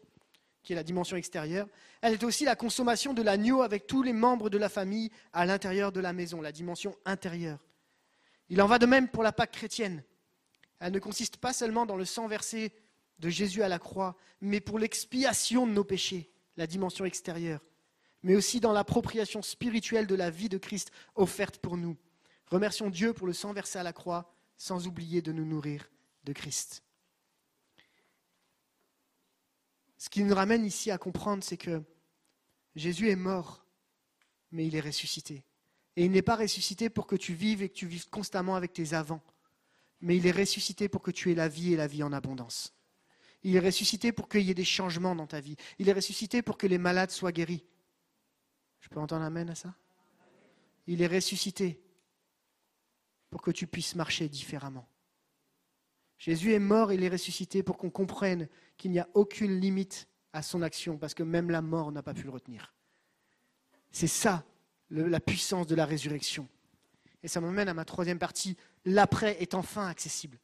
qui 0.64 0.74
est 0.74 0.76
la 0.76 0.84
dimension 0.84 1.16
extérieure, 1.16 1.68
elle 2.02 2.14
était 2.14 2.26
aussi 2.26 2.44
la 2.44 2.56
consommation 2.56 3.14
de 3.14 3.22
l'agneau 3.22 3.62
avec 3.62 3.88
tous 3.88 4.04
les 4.04 4.14
membres 4.14 4.50
de 4.50 4.58
la 4.58 4.70
famille 4.70 5.12
à 5.32 5.46
l'intérieur 5.46 5.92
de 5.92 6.00
la 6.00 6.12
maison, 6.12 6.42
la 6.42 6.52
dimension 6.52 6.96
intérieure. 7.06 7.60
Il 8.50 8.62
en 8.62 8.68
va 8.68 8.80
de 8.80 8.86
même 8.86 9.08
pour 9.08 9.24
la 9.24 9.32
Pâque 9.32 9.54
chrétienne. 9.54 10.04
Elle 10.80 10.92
ne 10.94 11.00
consiste 11.00 11.38
pas 11.38 11.54
seulement 11.54 11.86
dans 11.86 11.96
le 11.96 12.06
sang 12.06 12.28
versé 12.28 12.74
de 13.20 13.30
Jésus 13.30 13.64
à 13.64 13.70
la 13.70 13.80
croix, 13.80 14.18
mais 14.42 14.60
pour 14.60 14.78
l'expiation 14.80 15.66
de 15.66 15.72
nos 15.72 15.84
péchés, 15.84 16.32
la 16.58 16.68
dimension 16.68 17.06
extérieure. 17.06 17.62
mais 18.24 18.36
aussi 18.36 18.60
dans 18.60 18.74
l'appropriation 18.74 19.44
spirituelle 19.44 20.08
de 20.08 20.16
la 20.16 20.32
vie 20.32 20.50
de 20.50 20.58
Christ 20.58 20.90
offerte 21.14 21.60
pour 21.60 21.78
nous. 21.78 21.96
Remercions 22.48 22.90
Dieu 22.90 23.14
pour 23.14 23.28
le 23.28 23.34
sang 23.34 23.54
versé 23.54 23.78
à 23.78 23.84
la 23.84 23.94
croix, 23.94 24.35
sans 24.58 24.88
oublier 24.88 25.22
de 25.22 25.32
nous 25.32 25.46
nourrir 25.46 25.90
de 26.24 26.34
Christ. 26.34 26.84
Ce 29.98 30.10
qui 30.10 30.24
nous 30.24 30.36
ramène 30.36 30.66
ici 30.66 30.92
à 30.92 30.98
comprendre, 30.98 31.44
c'est 31.44 31.58
que 31.58 31.82
Jésus 32.76 33.10
est 33.10 33.16
mort, 33.16 33.66
mais 34.52 34.68
il 34.68 34.76
est 34.76 34.82
ressuscité. 34.82 35.44
Et 35.96 36.06
il 36.06 36.12
n'est 36.12 36.22
pas 36.22 36.36
ressuscité 36.36 36.90
pour 36.90 37.08
que 37.08 37.16
tu 37.16 37.34
vives 37.34 37.64
et 37.64 37.70
que 37.70 37.76
tu 37.76 37.88
vives 37.88 38.10
constamment 38.10 38.56
avec 38.56 38.74
tes 38.74 38.94
avants, 38.94 39.24
mais 40.02 40.18
il 40.18 40.28
est 40.28 40.32
ressuscité 40.32 40.90
pour 40.90 41.02
que 41.02 41.12
tu 41.12 41.32
aies 41.32 41.36
la 41.36 41.48
vie 41.48 41.74
et 41.74 41.78
la 41.78 41.88
vie 41.88 42.04
en 42.04 42.12
abondance. 42.12 42.74
Il 43.44 43.56
est 43.56 43.60
ressuscité 43.60 44.12
pour 44.12 44.28
qu'il 44.28 44.42
y 44.42 44.52
ait 44.52 44.56
des 44.56 44.66
changements 44.66 45.16
dans 45.16 45.28
ta 45.28 45.40
vie. 45.40 45.56
Il 45.80 45.88
est 45.88 45.94
ressuscité 45.94 46.42
pour 46.42 46.58
que 46.58 46.68
les 46.68 46.78
malades 46.78 47.12
soient 47.12 47.32
guéris. 47.32 47.64
Je 48.82 48.90
peux 48.90 49.00
entendre 49.00 49.24
amène 49.24 49.50
à 49.50 49.56
ça? 49.56 49.74
Il 50.88 51.02
est 51.02 51.08
ressuscité 51.08 51.82
pour 53.36 53.42
que 53.42 53.52
tu 53.52 53.68
puisses 53.68 53.96
marcher 53.96 54.30
différemment. 54.30 54.88
Jésus 56.18 56.54
est 56.54 56.60
mort, 56.60 56.94
il 56.94 57.04
est 57.04 57.10
ressuscité 57.10 57.64
pour 57.64 57.78
qu'on 57.78 57.90
comprenne 57.90 58.48
qu'il 58.78 58.92
n'y 58.92 59.00
a 59.00 59.10
aucune 59.14 59.60
limite 59.60 60.08
à 60.32 60.42
son 60.42 60.62
action, 60.62 60.98
parce 60.98 61.14
que 61.14 61.22
même 61.22 61.50
la 61.50 61.62
mort 61.62 61.92
n'a 61.92 62.02
pas 62.02 62.14
pu 62.14 62.24
le 62.24 62.30
retenir. 62.30 62.74
C'est 63.92 64.08
ça, 64.08 64.46
la 64.90 65.20
puissance 65.20 65.68
de 65.68 65.76
la 65.76 65.86
résurrection. 65.86 66.48
Et 67.24 67.28
ça 67.28 67.42
m'amène 67.42 67.68
à 67.68 67.74
ma 67.74 67.84
troisième 67.84 68.20
partie. 68.20 68.56
L'après 68.86 69.36
est 69.42 69.54
enfin 69.54 69.90
accessible. 69.90 70.40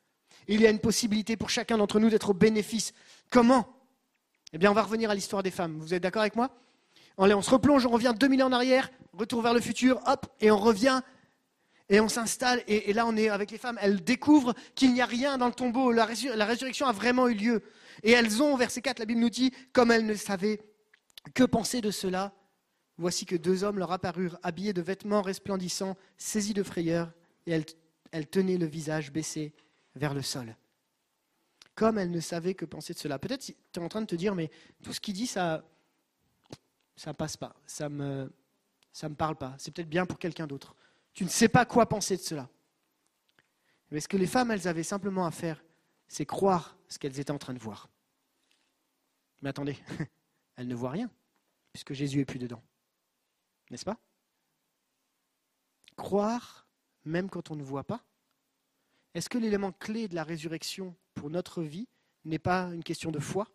Il 0.49 0.59
y 0.59 0.67
a 0.67 0.69
une 0.69 0.79
possibilité 0.79 1.37
pour 1.37 1.49
chacun 1.49 1.77
d'entre 1.77 1.97
nous 1.97 2.09
d'être 2.09 2.31
au 2.31 2.33
bénéfice. 2.33 2.91
Comment? 3.29 3.73
Eh 4.51 4.57
bien, 4.57 4.69
on 4.69 4.73
va 4.75 4.83
revenir 4.83 5.09
à 5.09 5.15
l'histoire 5.15 5.43
des 5.43 5.51
femmes. 5.51 5.79
Vous 5.79 5.93
êtes 5.93 6.03
d'accord 6.03 6.23
avec 6.23 6.35
moi? 6.35 6.53
Allez, 7.17 7.35
on 7.35 7.41
se 7.41 7.51
replonge, 7.51 7.85
on 7.85 7.91
revient 7.91 8.13
2000 8.19 8.43
ans 8.43 8.47
en 8.47 8.51
arrière, 8.51 8.91
retour 9.13 9.41
vers 9.41 9.53
le 9.53 9.61
futur, 9.61 10.01
hop, 10.07 10.25
et 10.41 10.51
on 10.51 10.57
revient 10.57 11.01
et 11.91 11.99
on 11.99 12.07
s'installe, 12.07 12.63
et, 12.67 12.93
là 12.93 13.05
on 13.05 13.15
est 13.17 13.27
avec 13.29 13.51
les 13.51 13.57
femmes, 13.57 13.77
elles 13.81 14.01
découvrent 14.01 14.55
qu'il 14.75 14.93
n'y 14.93 15.01
a 15.01 15.05
rien 15.05 15.37
dans 15.37 15.47
le 15.47 15.53
tombeau, 15.53 15.91
la, 15.91 16.05
résurrection 16.05 16.87
a 16.87 16.93
vraiment 16.93 17.27
eu 17.27 17.35
lieu. 17.35 17.63
Et 18.01 18.11
elles 18.11 18.41
ont, 18.41 18.55
verset 18.55 18.81
4, 18.81 18.99
la 18.99 19.05
Bible 19.05 19.19
nous 19.19 19.29
dit, 19.29 19.51
comme 19.73 19.91
elles 19.91 20.05
ne 20.05 20.15
savaient 20.15 20.61
que 21.33 21.43
penser 21.43 21.81
de 21.81 21.91
cela, 21.91 22.33
voici 22.97 23.25
que 23.25 23.35
deux 23.35 23.65
hommes 23.65 23.77
leur 23.77 23.91
apparurent, 23.91 24.39
habillés 24.41 24.71
de 24.71 24.81
vêtements 24.81 25.21
resplendissants, 25.21 25.97
saisis 26.17 26.53
de 26.53 26.63
frayeur, 26.63 27.11
et 27.45 27.51
elles, 27.51 27.65
elles 28.11 28.27
tenaient 28.27 28.57
le 28.57 28.67
visage 28.67 29.11
baissé 29.11 29.53
vers 29.95 30.13
le 30.13 30.21
sol. 30.21 30.55
Comme 31.75 31.97
elles 31.97 32.11
ne 32.11 32.21
savaient 32.21 32.53
que 32.53 32.65
penser 32.65 32.93
de 32.93 32.99
cela. 32.99 33.19
Peut-être 33.19 33.43
tu 33.43 33.53
es 33.75 33.79
en 33.79 33.89
train 33.89 34.01
de 34.01 34.07
te 34.07 34.15
dire, 34.15 34.33
mais 34.33 34.49
tout 34.81 34.93
ce 34.93 35.01
qu'il 35.01 35.13
dit, 35.13 35.27
ça 35.27 35.63
ça 36.95 37.13
passe 37.13 37.35
pas, 37.35 37.55
ça 37.65 37.89
me, 37.89 38.31
ça 38.93 39.09
me 39.09 39.15
parle 39.15 39.35
pas. 39.35 39.55
C'est 39.57 39.71
peut-être 39.71 39.89
bien 39.89 40.05
pour 40.05 40.19
quelqu'un 40.19 40.45
d'autre. 40.45 40.75
Tu 41.13 41.23
ne 41.23 41.29
sais 41.29 41.49
pas 41.49 41.65
quoi 41.65 41.85
penser 41.87 42.17
de 42.17 42.21
cela. 42.21 42.49
Mais 43.89 43.99
ce 43.99 44.07
que 44.07 44.17
les 44.17 44.27
femmes, 44.27 44.51
elles 44.51 44.67
avaient 44.67 44.83
simplement 44.83 45.25
à 45.25 45.31
faire, 45.31 45.63
c'est 46.07 46.25
croire 46.25 46.77
ce 46.87 46.97
qu'elles 46.97 47.19
étaient 47.19 47.31
en 47.31 47.37
train 47.37 47.53
de 47.53 47.59
voir. 47.59 47.89
Mais 49.41 49.49
attendez, 49.49 49.77
elles 50.55 50.67
ne 50.67 50.75
voient 50.75 50.91
rien, 50.91 51.09
puisque 51.73 51.93
Jésus 51.93 52.21
est 52.21 52.25
plus 52.25 52.39
dedans. 52.39 52.61
N'est-ce 53.69 53.85
pas? 53.85 53.97
Croire, 55.97 56.67
même 57.03 57.29
quand 57.29 57.51
on 57.51 57.55
ne 57.55 57.63
voit 57.63 57.83
pas. 57.83 58.03
Est-ce 59.13 59.29
que 59.29 59.37
l'élément 59.37 59.73
clé 59.73 60.07
de 60.07 60.15
la 60.15 60.23
résurrection 60.23 60.95
pour 61.13 61.29
notre 61.29 61.61
vie 61.61 61.87
n'est 62.23 62.39
pas 62.39 62.69
une 62.73 62.83
question 62.83 63.11
de 63.11 63.19
foi? 63.19 63.47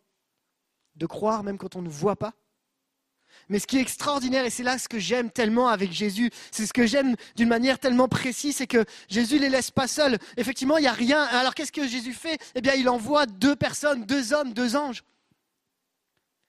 De 0.96 1.06
croire 1.06 1.42
même 1.42 1.58
quand 1.58 1.76
on 1.76 1.82
ne 1.82 1.88
voit 1.88 2.16
pas? 2.16 2.34
Mais 3.48 3.58
ce 3.58 3.66
qui 3.66 3.78
est 3.78 3.80
extraordinaire, 3.80 4.44
et 4.44 4.50
c'est 4.50 4.62
là 4.62 4.78
ce 4.78 4.88
que 4.88 4.98
j'aime 4.98 5.30
tellement 5.30 5.68
avec 5.68 5.92
Jésus, 5.92 6.30
c'est 6.50 6.66
ce 6.66 6.72
que 6.72 6.86
j'aime 6.86 7.14
d'une 7.36 7.48
manière 7.48 7.78
tellement 7.78 8.08
précise, 8.08 8.56
c'est 8.56 8.66
que 8.66 8.84
Jésus 9.08 9.36
ne 9.36 9.40
les 9.42 9.48
laisse 9.48 9.70
pas 9.70 9.86
seuls. 9.86 10.18
Effectivement, 10.36 10.78
il 10.78 10.82
n'y 10.82 10.88
a 10.88 10.92
rien. 10.92 11.22
Alors 11.22 11.54
qu'est-ce 11.54 11.72
que 11.72 11.86
Jésus 11.86 12.12
fait? 12.12 12.38
Eh 12.54 12.60
bien, 12.60 12.74
il 12.74 12.88
envoie 12.88 13.26
deux 13.26 13.54
personnes, 13.54 14.04
deux 14.04 14.32
hommes, 14.32 14.52
deux 14.52 14.74
anges, 14.74 15.04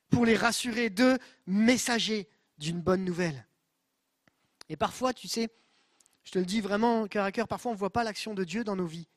pour 0.10 0.26
les 0.26 0.36
rassurer, 0.36 0.90
deux 0.90 1.18
messagers 1.46 2.28
d'une 2.58 2.82
bonne 2.82 3.06
nouvelle. 3.06 3.46
Et 4.70 4.76
parfois, 4.76 5.13
tu 5.13 5.28
sais, 5.28 5.50
je 6.24 6.32
te 6.32 6.40
le 6.40 6.46
dis 6.46 6.62
vraiment 6.62 7.08
cœur 7.08 7.26
à 7.26 7.32
cœur, 7.32 7.48
parfois 7.48 7.72
on 7.72 7.76
ne 7.76 7.80
voit 7.80 7.94
pas 7.94 8.04
l'action 8.04 8.34
de 8.34 8.44
Dieu 8.44 8.63
dans 8.63 8.76
nos 8.76 8.88
vies. 8.88 9.08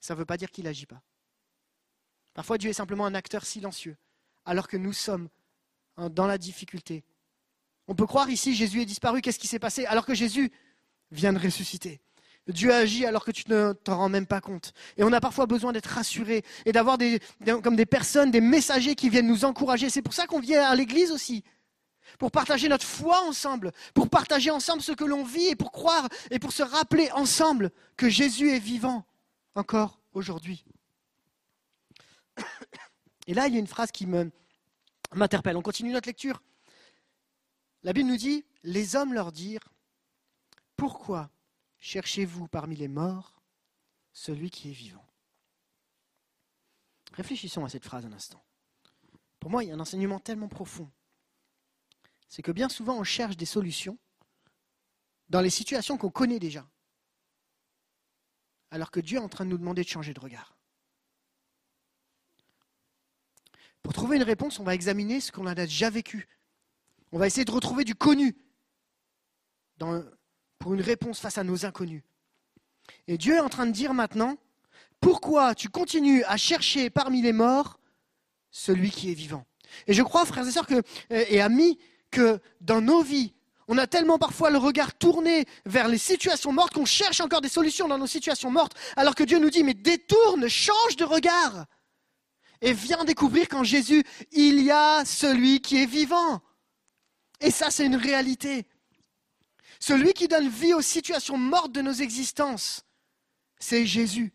Ça 0.00 0.14
ne 0.14 0.18
veut 0.18 0.24
pas 0.26 0.36
dire 0.36 0.50
qu'il 0.50 0.64
n'agit 0.64 0.86
pas. 0.86 1.02
Parfois, 2.34 2.58
Dieu 2.58 2.70
est 2.70 2.74
simplement 2.74 3.06
un 3.06 3.14
acteur 3.14 3.44
silencieux, 3.44 3.96
alors 4.44 4.68
que 4.68 4.76
nous 4.76 4.92
sommes 4.92 5.28
dans 6.08 6.26
la 6.26 6.38
difficulté. 6.38 7.04
On 7.88 7.94
peut 7.94 8.06
croire 8.06 8.30
ici 8.30 8.54
Jésus 8.54 8.80
est 8.82 8.86
disparu, 8.86 9.20
qu'est-ce 9.20 9.38
qui 9.38 9.48
s'est 9.48 9.58
passé 9.58 9.84
Alors 9.86 10.06
que 10.06 10.14
Jésus 10.14 10.50
vient 11.10 11.32
de 11.32 11.38
ressusciter. 11.38 12.00
Dieu 12.46 12.72
agit 12.72 13.06
alors 13.06 13.24
que 13.24 13.30
tu 13.30 13.44
ne 13.48 13.72
t'en 13.72 13.96
rends 13.96 14.08
même 14.08 14.26
pas 14.26 14.40
compte. 14.40 14.72
Et 14.96 15.04
on 15.04 15.12
a 15.12 15.20
parfois 15.20 15.46
besoin 15.46 15.72
d'être 15.72 15.86
rassuré 15.86 16.44
et 16.64 16.72
d'avoir 16.72 16.98
des, 16.98 17.20
comme 17.62 17.76
des 17.76 17.86
personnes, 17.86 18.30
des 18.30 18.40
messagers 18.40 18.94
qui 18.94 19.08
viennent 19.08 19.26
nous 19.28 19.44
encourager. 19.44 19.90
C'est 19.90 20.02
pour 20.02 20.14
ça 20.14 20.26
qu'on 20.26 20.40
vient 20.40 20.64
à 20.64 20.74
l'église 20.74 21.12
aussi. 21.12 21.44
Pour 22.18 22.30
partager 22.30 22.68
notre 22.68 22.86
foi 22.86 23.22
ensemble, 23.22 23.72
pour 23.94 24.08
partager 24.08 24.50
ensemble 24.50 24.82
ce 24.82 24.92
que 24.92 25.04
l'on 25.04 25.22
vit 25.22 25.48
et 25.48 25.56
pour 25.56 25.70
croire 25.70 26.08
et 26.30 26.38
pour 26.38 26.52
se 26.52 26.62
rappeler 26.62 27.10
ensemble 27.12 27.70
que 27.96 28.08
Jésus 28.08 28.50
est 28.50 28.58
vivant 28.58 29.04
encore 29.54 30.00
aujourd'hui. 30.12 30.64
Et 33.26 33.34
là, 33.34 33.46
il 33.46 33.54
y 33.54 33.56
a 33.56 33.60
une 33.60 33.66
phrase 33.68 33.92
qui 33.92 34.06
me, 34.06 34.32
m'interpelle. 35.18 35.56
On 35.56 35.62
continue 35.62 35.92
notre 35.92 36.08
lecture. 36.08 36.42
La 37.82 37.92
Bible 37.92 38.08
nous 38.08 38.16
dit, 38.16 38.44
les 38.62 38.96
hommes 38.96 39.14
leur 39.14 39.32
dirent, 39.32 39.68
pourquoi 40.76 41.30
cherchez-vous 41.78 42.48
parmi 42.48 42.76
les 42.76 42.88
morts 42.88 43.42
celui 44.12 44.50
qui 44.50 44.70
est 44.70 44.74
vivant? 44.74 45.06
Réfléchissons 47.12 47.64
à 47.64 47.68
cette 47.68 47.84
phrase 47.84 48.06
un 48.06 48.12
instant. 48.12 48.44
Pour 49.40 49.50
moi, 49.50 49.64
il 49.64 49.68
y 49.68 49.72
a 49.72 49.74
un 49.74 49.80
enseignement 49.80 50.20
tellement 50.20 50.48
profond. 50.48 50.90
C'est 52.28 52.42
que 52.42 52.52
bien 52.52 52.68
souvent, 52.68 52.98
on 52.98 53.04
cherche 53.04 53.36
des 53.36 53.46
solutions 53.46 53.98
dans 55.28 55.40
les 55.40 55.50
situations 55.50 55.96
qu'on 55.96 56.10
connaît 56.10 56.38
déjà, 56.38 56.68
alors 58.70 58.90
que 58.90 59.00
Dieu 59.00 59.18
est 59.18 59.22
en 59.22 59.28
train 59.28 59.44
de 59.44 59.50
nous 59.50 59.58
demander 59.58 59.82
de 59.82 59.88
changer 59.88 60.12
de 60.12 60.20
regard. 60.20 60.56
Pour 63.82 63.92
trouver 63.92 64.16
une 64.16 64.22
réponse, 64.22 64.58
on 64.58 64.64
va 64.64 64.74
examiner 64.74 65.20
ce 65.20 65.32
qu'on 65.32 65.46
a 65.46 65.54
déjà 65.54 65.90
vécu. 65.90 66.28
On 67.12 67.18
va 67.18 67.26
essayer 67.26 67.44
de 67.44 67.50
retrouver 67.50 67.84
du 67.84 67.94
connu 67.94 68.36
pour 70.58 70.74
une 70.74 70.80
réponse 70.80 71.18
face 71.20 71.38
à 71.38 71.44
nos 71.44 71.64
inconnus. 71.64 72.02
Et 73.08 73.16
Dieu 73.18 73.36
est 73.36 73.40
en 73.40 73.48
train 73.48 73.66
de 73.66 73.72
dire 73.72 73.94
maintenant, 73.94 74.36
pourquoi 75.00 75.54
tu 75.54 75.68
continues 75.68 76.22
à 76.24 76.36
chercher 76.36 76.90
parmi 76.90 77.22
les 77.22 77.32
morts 77.32 77.80
celui 78.50 78.90
qui 78.90 79.10
est 79.10 79.14
vivant? 79.14 79.46
Et 79.86 79.94
je 79.94 80.02
crois, 80.02 80.26
frères 80.26 80.46
et 80.46 80.50
sœurs 80.50 80.66
que, 80.66 80.82
et 81.10 81.40
amis, 81.40 81.78
que 82.10 82.40
dans 82.60 82.80
nos 82.80 83.02
vies, 83.02 83.32
on 83.68 83.78
a 83.78 83.86
tellement 83.86 84.18
parfois 84.18 84.50
le 84.50 84.58
regard 84.58 84.92
tourné 84.94 85.46
vers 85.64 85.88
les 85.88 85.96
situations 85.96 86.52
mortes 86.52 86.74
qu'on 86.74 86.84
cherche 86.84 87.20
encore 87.20 87.40
des 87.40 87.48
solutions 87.48 87.88
dans 87.88 87.98
nos 87.98 88.08
situations 88.08 88.50
mortes, 88.50 88.76
alors 88.96 89.14
que 89.14 89.22
Dieu 89.22 89.38
nous 89.38 89.50
dit, 89.50 89.62
mais 89.62 89.74
détourne, 89.74 90.48
change 90.48 90.96
de 90.96 91.04
regard 91.04 91.66
et 92.60 92.72
viens 92.72 93.04
découvrir 93.04 93.48
qu'en 93.48 93.64
Jésus, 93.64 94.04
il 94.32 94.62
y 94.62 94.70
a 94.70 95.04
celui 95.04 95.60
qui 95.60 95.82
est 95.82 95.86
vivant. 95.86 96.40
Et 97.40 97.50
ça, 97.50 97.70
c'est 97.70 97.86
une 97.86 97.96
réalité. 97.96 98.66
Celui 99.78 100.12
qui 100.12 100.28
donne 100.28 100.48
vie 100.48 100.74
aux 100.74 100.82
situations 100.82 101.38
mortes 101.38 101.72
de 101.72 101.80
nos 101.80 101.92
existences, 101.92 102.84
c'est 103.58 103.86
Jésus. 103.86 104.32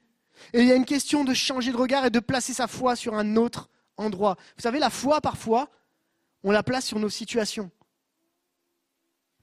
Et 0.53 0.61
il 0.61 0.67
y 0.67 0.71
a 0.71 0.75
une 0.75 0.85
question 0.85 1.23
de 1.23 1.33
changer 1.33 1.71
de 1.71 1.77
regard 1.77 2.05
et 2.05 2.09
de 2.09 2.19
placer 2.19 2.53
sa 2.53 2.67
foi 2.67 2.95
sur 2.95 3.13
un 3.13 3.35
autre 3.35 3.69
endroit. 3.97 4.37
Vous 4.57 4.63
savez, 4.63 4.79
la 4.79 4.89
foi, 4.89 5.21
parfois, 5.21 5.69
on 6.43 6.51
la 6.51 6.63
place 6.63 6.85
sur 6.85 6.99
nos 6.99 7.09
situations. 7.09 7.69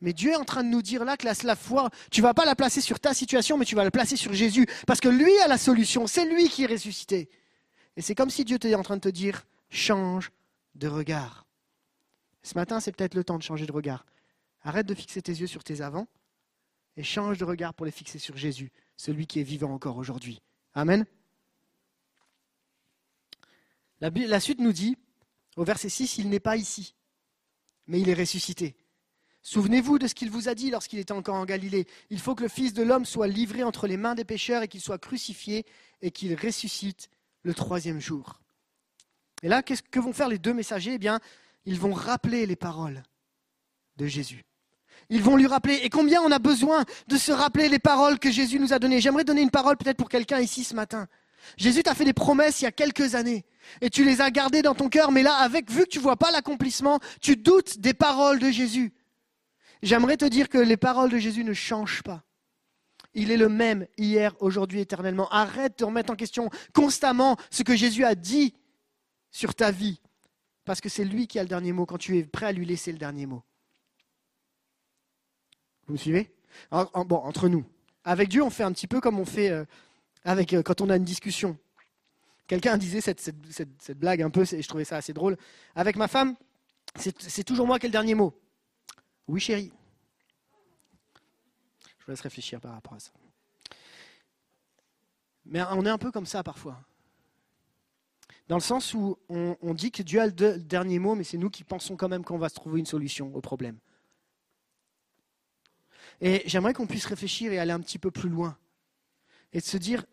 Mais 0.01 0.13
Dieu 0.13 0.33
est 0.33 0.37
en 0.37 0.45
train 0.45 0.65
de 0.65 0.69
nous 0.69 0.83
dire 0.83 1.05
là 1.05 1.17
que 1.17 1.25
la, 1.25 1.35
la 1.45 1.55
foi, 1.55 1.89
tu 2.11 2.21
ne 2.21 2.27
vas 2.27 2.35
pas 2.35 2.45
la 2.45 2.57
placer 2.57 2.81
sur 2.81 2.99
ta 2.99 3.15
situation, 3.15 3.57
mais 3.57 3.65
tu 3.65 3.77
vas 3.77 3.85
la 3.85 3.93
placer 3.93 4.17
sur 4.17 4.33
Jésus. 4.33 4.67
Parce 4.85 5.01
que 5.01 5.09
lui 5.09 5.39
a 5.39 5.47
la 5.47 5.59
solution, 5.59 6.09
c'est 6.09 6.25
lui 6.25 6.49
qui 6.49 6.65
est 6.65 6.67
ressuscité. 6.67 7.31
Et 7.97 8.03
c'est 8.03 8.15
comme 8.15 8.31
si 8.31 8.45
Dieu 8.45 8.57
était 8.57 8.75
en 8.75 8.83
train 8.83 8.97
de 8.97 9.03
te 9.03 9.09
dire, 9.09 9.45
change 9.71 10.31
de 10.75 10.89
regard. 10.89 11.47
Ce 12.43 12.55
matin, 12.55 12.81
c'est 12.81 12.93
peut-être 12.93 13.15
le 13.15 13.25
temps 13.25 13.39
de 13.39 13.43
changer 13.43 13.67
de 13.67 13.73
regard. 13.73 14.07
Arrête 14.63 14.87
de 14.87 14.95
fixer 14.95 15.23
tes 15.23 15.33
yeux 15.33 15.47
sur 15.47 15.65
tes 15.65 15.81
avants 15.81 16.07
et 16.97 17.03
change 17.03 17.39
de 17.39 17.45
regard 17.45 17.75
pour 17.75 17.87
les 17.87 17.93
fixer 17.93 18.19
sur 18.19 18.37
Jésus, 18.37 18.71
celui 18.97 19.27
qui 19.27 19.41
est 19.41 19.45
vivant 19.45 19.73
encore 19.73 19.97
aujourd'hui. 19.97 20.41
Amen. 20.75 21.05
La, 24.01 24.41
suite 24.41 24.59
nous 24.59 24.73
dit, 24.73 24.97
au 25.57 25.65
verset 25.65 25.89
6, 25.89 26.19
il 26.19 26.29
n'est 26.29 26.41
pas 26.41 26.57
ici, 26.57 26.95
mais 27.87 28.01
il 28.01 28.09
est 28.09 28.15
ressuscité. 28.15 28.75
Souvenez-vous 29.43 29.99
de 29.99 30.09
ce 30.09 30.15
qu'il 30.15 30.31
vous 30.31 30.49
a 30.49 30.55
dit 30.55 30.71
lorsqu'il 30.71 30.99
était 30.99 31.13
encore 31.13 31.37
en 31.37 31.45
Galilée. 31.45 31.87
Il 32.11 32.19
faut 32.19 32.35
que 32.35 32.43
le 32.43 32.49
Fils 32.49 32.75
de 32.75 32.83
l'homme 32.83 33.05
soit 33.05 33.29
livré 33.29 33.63
entre 33.63 33.87
les 33.87 33.97
mains 33.97 34.15
des 34.15 34.25
pécheurs 34.25 34.63
et 34.63 34.69
qu'il 34.69 34.81
soit 34.81 34.99
crucifié 34.99 35.65
et 36.01 36.11
qu'il 36.11 36.35
ressuscite 36.35 37.11
le 37.43 37.55
troisième 37.55 38.01
jour. 38.01 38.41
Et 39.43 39.49
là, 39.49 39.63
qu'est-ce 39.63 39.83
que 39.83 40.01
vont 40.01 40.13
faire 40.13 40.29
les 40.29 40.39
deux 40.39 40.55
messagers? 40.55 40.95
Eh 40.95 40.99
bien, 40.99 41.21
ils 41.65 41.79
vont 41.79 41.93
rappeler 41.93 42.47
les 42.47 42.57
paroles 42.57 43.03
de 43.97 44.07
Jésus. 44.07 44.45
Ils 45.09 45.23
vont 45.23 45.37
lui 45.37 45.47
rappeler. 45.47 45.81
Et 45.83 45.91
combien 45.91 46.23
on 46.23 46.31
a 46.31 46.39
besoin 46.39 46.85
de 47.09 47.17
se 47.17 47.33
rappeler 47.33 47.69
les 47.69 47.79
paroles 47.79 48.19
que 48.19 48.31
Jésus 48.31 48.59
nous 48.59 48.73
a 48.73 48.79
données. 48.79 49.01
J'aimerais 49.01 49.25
donner 49.25 49.43
une 49.43 49.51
parole 49.51 49.77
peut-être 49.77 49.97
pour 49.97 50.09
quelqu'un 50.09 50.41
ici 50.41 50.65
ce 50.65 50.75
matin. 50.75 51.09
Jésus 51.57 51.83
t'a 51.83 51.95
fait 51.95 52.05
des 52.05 52.13
promesses 52.13 52.61
il 52.61 52.65
y 52.65 52.69
a 52.69 52.73
quelques 52.73 53.15
années 53.15 53.45
et 53.81 53.91
tu 53.91 54.05
les 54.05 54.21
as 54.21 54.31
gardées 54.31 54.63
dans 54.63 54.75
ton 54.75 54.89
cœur, 54.89 55.11
mais 55.11 55.23
là, 55.23 55.35
avec 55.35 55.71
vu 55.71 55.83
que 55.83 55.89
tu 55.89 55.99
vois 55.99 56.17
pas 56.17 56.31
l'accomplissement, 56.31 57.01
tu 57.21 57.37
doutes 57.37 57.79
des 57.79 57.95
paroles 57.95 58.39
de 58.39 58.51
Jésus. 58.51 58.93
J'aimerais 59.83 60.17
te 60.17 60.25
dire 60.25 60.49
que 60.49 60.59
les 60.59 60.77
paroles 60.77 61.11
de 61.11 61.19
Jésus 61.19 61.45
ne 61.45 61.53
changent 61.53 62.03
pas. 62.03 62.23
Il 63.15 63.31
est 63.31 63.37
le 63.37 63.49
même 63.49 63.87
hier, 63.99 64.35
aujourd'hui, 64.41 64.81
éternellement. 64.81 65.29
Arrête 65.31 65.79
de 65.79 65.85
remettre 65.85 66.13
en 66.13 66.17
question 66.17 66.49
constamment 66.73 67.37
ce 67.51 67.63
que 67.63 67.77
Jésus 67.77 68.05
a 68.05 68.15
dit 68.15 68.55
sur 69.31 69.55
ta 69.55 69.71
vie, 69.71 70.01
parce 70.65 70.81
que 70.81 70.89
c'est 70.89 71.05
lui 71.05 71.27
qui 71.27 71.39
a 71.39 71.43
le 71.43 71.49
dernier 71.49 71.73
mot 71.73 71.87
quand 71.87 71.99
tu 71.99 72.19
es 72.19 72.25
prêt 72.25 72.47
à 72.47 72.53
lui 72.53 72.67
laisser 72.67 72.93
le 72.93 72.99
dernier 72.99 73.27
mot. 73.27 73.43
Vous 75.87 75.95
me 75.95 75.99
suivez? 75.99 76.31
Bon, 76.71 77.17
entre 77.17 77.49
nous. 77.49 77.65
Avec 78.05 78.29
Dieu, 78.29 78.43
on 78.43 78.51
fait 78.51 78.63
un 78.63 78.73
petit 78.73 78.87
peu 78.87 79.01
comme 79.01 79.19
on 79.19 79.25
fait 79.25 79.51
euh, 79.51 79.65
avec, 80.25 80.53
euh, 80.53 80.63
quand 80.63 80.81
on 80.81 80.91
a 80.91 80.97
une 80.97 81.05
discussion. 81.05 81.57
Quelqu'un 82.47 82.77
disait 82.77 83.01
cette, 83.01 83.99
blague 83.99 84.23
un 84.23 84.31
peu, 84.31 84.43
et 84.53 84.63
je 84.63 84.69
trouvais 84.69 84.85
ça 84.85 84.97
assez 84.97 85.13
drôle. 85.13 85.37
Avec 85.75 85.97
ma 85.97 86.09
femme, 86.09 86.35
c'est 86.97 87.45
toujours 87.45 87.67
moi 87.67 87.79
qui 87.79 87.87
ai 87.87 87.89
le 87.89 87.93
dernier 87.93 88.15
mot. 88.15 88.35
Oui, 89.29 89.41
chérie. 89.41 89.73
Je 92.03 92.07
vous 92.07 92.13
laisse 92.13 92.21
réfléchir 92.21 92.61
par 92.61 92.73
rapport 92.73 92.95
à 92.95 92.99
ça. 92.99 93.13
Mais 95.45 95.63
on 95.71 95.87
est 95.87 95.91
un 95.91 95.99
peu 95.99 96.11
comme 96.11 96.27
ça 96.27 96.43
parfois. 96.43 96.83
Dans 98.49 98.57
le 98.57 98.61
sens 98.63 98.93
où 98.93 99.17
on, 99.29 99.73
dit 99.73 99.93
que 99.93 100.03
Dieu 100.03 100.21
a 100.21 100.27
le 100.27 100.59
dernier 100.59 100.99
mot, 100.99 101.15
mais 101.15 101.23
c'est 101.23 101.39
nous 101.39 101.49
qui 101.49 101.63
pensons 101.63 101.97
quand 101.97 102.09
même 102.09 102.25
qu'on 102.25 102.39
va 102.39 102.49
se 102.49 102.57
trouver 102.57 102.81
une 102.81 102.87
solution 102.87 103.33
au 103.37 103.41
problème. 103.41 103.79
Et 106.21 106.43
j'aimerais 106.47 106.75
qu'on 106.75 106.89
puisse 106.89 107.07
réfléchir 107.07 107.53
et 107.53 107.61
aller 107.61 107.71
un 107.71 107.81
petit 107.81 108.01
peu 108.01 108.11
plus 108.11 108.29
loin. 108.29 108.59
Et 109.53 109.61
de 109.61 109.65
se 109.65 109.77
dire, 109.77 110.05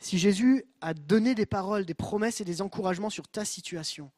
si 0.00 0.18
Jésus 0.18 0.66
a 0.82 0.92
donné 0.92 1.34
des 1.34 1.46
paroles, 1.46 1.86
des 1.86 1.94
promesses 1.94 2.42
et 2.42 2.44
des 2.44 2.60
encouragements 2.60 3.10
sur 3.10 3.26
ta 3.26 3.46
situation, 3.46 4.10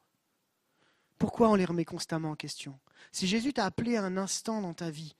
pourquoi 1.17 1.49
on 1.49 1.55
les 1.55 1.65
remet 1.65 1.85
constamment 1.85 2.31
en 2.31 2.35
question? 2.35 2.77
Si 3.13 3.25
Jésus 3.25 3.53
t'a 3.53 3.63
appelé 3.63 3.95
à 3.95 4.03
un 4.03 4.17
instant 4.17 4.61
dans 4.61 4.73
ta 4.73 4.89
vie, 4.89 5.15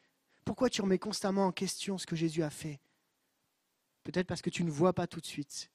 pourquoi 0.46 0.70
tu 0.70 0.82
remets 0.82 1.00
constamment 1.00 1.48
en 1.48 1.52
question 1.52 1.98
ce 1.98 2.06
que 2.06 2.16
Jésus 2.16 2.44
a 2.44 2.50
fait? 2.50 2.80
Peut-être 4.04 4.28
parce 4.28 4.44
que 4.44 4.52
tu 4.52 4.64
ne 4.64 4.70
vois 4.70 4.94
pas 4.94 5.08
tout 5.08 5.20
de 5.20 5.26
suite. 5.26 5.72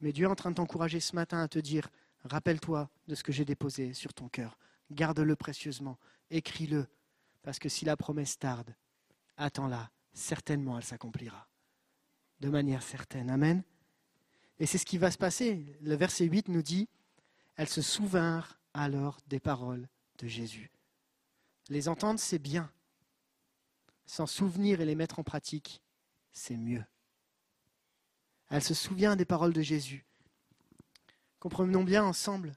Mais 0.00 0.12
Dieu 0.12 0.26
est 0.26 0.30
en 0.30 0.36
train 0.36 0.50
de 0.50 0.56
t'encourager 0.56 1.00
ce 1.00 1.16
matin 1.16 1.42
à 1.42 1.48
te 1.48 1.58
dire, 1.58 1.90
rappelle-toi 2.24 2.88
de 3.08 3.14
ce 3.14 3.24
que 3.24 3.32
j'ai 3.32 3.44
déposé 3.44 3.92
sur 3.92 4.14
ton 4.14 4.28
cœur. 4.28 4.56
Garde-le 4.92 5.34
précieusement, 5.34 5.98
écris-le, 6.30 6.86
parce 7.42 7.58
que 7.58 7.68
si 7.68 7.84
la 7.84 7.96
promesse 7.96 8.38
tarde, 8.38 8.74
attends-la, 9.36 9.90
certainement 10.14 10.78
elle 10.78 10.84
s'accomplira. 10.84 11.48
De 12.40 12.48
manière 12.48 12.82
certaine. 12.82 13.30
Amen. 13.30 13.64
Et 14.58 14.66
c'est 14.66 14.78
ce 14.78 14.86
qui 14.86 14.98
va 14.98 15.10
se 15.10 15.18
passer. 15.18 15.76
Le 15.80 15.96
verset 15.96 16.26
8 16.26 16.48
nous 16.48 16.62
dit, 16.62 16.88
elles 17.56 17.68
se 17.68 17.82
souvinrent 17.82 18.60
alors 18.74 19.18
des 19.26 19.40
paroles 19.40 19.88
de 20.18 20.28
Jésus. 20.28 20.70
Les 21.68 21.88
entendre, 21.88 22.20
c'est 22.20 22.38
bien. 22.38 22.70
S'en 24.06 24.26
souvenir 24.26 24.80
et 24.80 24.84
les 24.84 24.94
mettre 24.94 25.18
en 25.18 25.24
pratique, 25.24 25.82
c'est 26.32 26.56
mieux. 26.56 26.84
Elle 28.48 28.62
se 28.62 28.74
souvient 28.74 29.16
des 29.16 29.24
paroles 29.24 29.52
de 29.52 29.62
Jésus. 29.62 30.04
Comprenons 31.40 31.84
bien 31.84 32.04
ensemble 32.04 32.52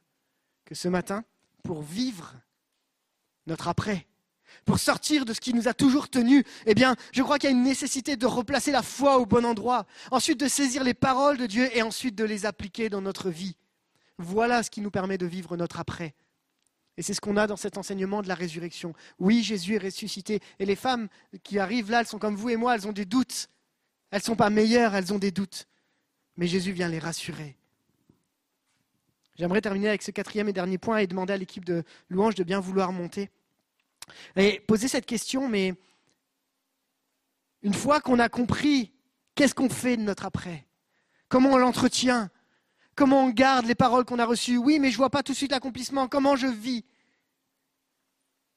que 0.65 0.75
ce 0.75 0.87
matin, 0.87 1.23
pour 1.63 1.81
vivre 1.81 2.35
notre 3.47 3.67
après, 3.67 4.07
pour 4.65 4.79
sortir 4.79 5.25
de 5.25 5.33
ce 5.33 5.41
qui 5.41 5.53
nous 5.53 5.67
a 5.67 5.73
toujours 5.73 6.09
tenus, 6.09 6.43
eh 6.65 6.75
bien, 6.75 6.95
je 7.11 7.23
crois 7.23 7.39
qu'il 7.39 7.49
y 7.49 7.53
a 7.53 7.55
une 7.55 7.63
nécessité 7.63 8.15
de 8.15 8.25
replacer 8.25 8.71
la 8.71 8.83
foi 8.83 9.17
au 9.17 9.25
bon 9.25 9.45
endroit, 9.45 9.85
ensuite 10.11 10.39
de 10.39 10.47
saisir 10.47 10.83
les 10.83 10.93
paroles 10.93 11.37
de 11.37 11.45
Dieu 11.45 11.75
et 11.75 11.81
ensuite 11.81 12.15
de 12.15 12.23
les 12.23 12.45
appliquer 12.45 12.89
dans 12.89 13.01
notre 13.01 13.29
vie. 13.29 13.57
Voilà 14.17 14.63
ce 14.63 14.69
qui 14.69 14.81
nous 14.81 14.91
permet 14.91 15.17
de 15.17 15.25
vivre 15.25 15.57
notre 15.57 15.79
après. 15.79 16.13
Et 16.97 17.01
c'est 17.01 17.13
ce 17.13 17.21
qu'on 17.21 17.37
a 17.37 17.47
dans 17.47 17.55
cet 17.55 17.77
enseignement 17.77 18.21
de 18.21 18.27
la 18.27 18.35
résurrection. 18.35 18.93
Oui, 19.19 19.41
Jésus 19.41 19.75
est 19.75 19.79
ressuscité. 19.83 20.41
Et 20.59 20.65
les 20.65 20.75
femmes 20.75 21.07
qui 21.43 21.59
arrivent 21.59 21.91
là, 21.91 22.01
elles 22.01 22.07
sont 22.07 22.19
comme 22.19 22.35
vous 22.35 22.49
et 22.49 22.57
moi, 22.57 22.75
elles 22.75 22.87
ont 22.87 22.91
des 22.91 23.05
doutes. 23.05 23.49
Elles 24.11 24.19
ne 24.19 24.23
sont 24.23 24.35
pas 24.35 24.49
meilleures, 24.49 24.95
elles 24.95 25.13
ont 25.13 25.19
des 25.19 25.31
doutes. 25.31 25.67
Mais 26.35 26.47
Jésus 26.47 26.71
vient 26.71 26.89
les 26.89 26.99
rassurer. 26.99 27.55
J'aimerais 29.37 29.61
terminer 29.61 29.87
avec 29.87 30.01
ce 30.01 30.11
quatrième 30.11 30.49
et 30.49 30.53
dernier 30.53 30.77
point 30.77 30.97
et 30.97 31.07
demander 31.07 31.31
à 31.31 31.37
l'équipe 31.37 31.63
de 31.63 31.83
louange 32.09 32.35
de 32.35 32.43
bien 32.43 32.59
vouloir 32.59 32.91
monter. 32.91 33.29
Et 34.35 34.59
poser 34.59 34.89
cette 34.89 35.05
question, 35.05 35.47
mais 35.47 35.75
une 37.61 37.73
fois 37.73 38.01
qu'on 38.01 38.19
a 38.19 38.27
compris, 38.27 38.91
qu'est-ce 39.35 39.55
qu'on 39.55 39.69
fait 39.69 39.95
de 39.95 40.01
notre 40.01 40.25
après 40.25 40.65
Comment 41.29 41.51
on 41.51 41.57
l'entretient 41.57 42.29
Comment 42.99 43.23
on 43.23 43.29
garde 43.29 43.65
les 43.65 43.75
paroles 43.75 44.03
qu'on 44.03 44.19
a 44.19 44.25
reçues? 44.25 44.57
Oui, 44.57 44.77
mais 44.77 44.89
je 44.89 44.95
ne 44.95 44.97
vois 44.97 45.09
pas 45.09 45.23
tout 45.23 45.31
de 45.31 45.37
suite 45.37 45.51
l'accomplissement. 45.51 46.09
Comment 46.09 46.35
je 46.35 46.47
vis? 46.47 46.83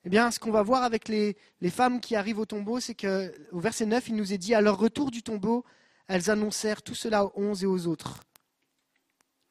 Eh 0.02 0.08
bien, 0.08 0.32
ce 0.32 0.40
qu'on 0.40 0.50
va 0.50 0.64
voir 0.64 0.82
avec 0.82 1.06
les, 1.06 1.36
femmes 1.70 2.00
qui 2.00 2.16
arrivent 2.16 2.40
au 2.40 2.44
tombeau, 2.44 2.80
c'est 2.80 2.96
qu'au 2.96 3.60
verset 3.60 3.86
9, 3.86 4.08
il 4.08 4.16
nous 4.16 4.32
est 4.32 4.38
dit, 4.38 4.52
à 4.52 4.60
leur 4.60 4.78
retour 4.78 5.12
du 5.12 5.22
tombeau, 5.22 5.64
elles 6.08 6.28
annoncèrent 6.28 6.82
tout 6.82 6.96
cela 6.96 7.24
aux 7.24 7.32
onze 7.36 7.62
et 7.62 7.68
aux 7.68 7.86
autres. 7.86 8.18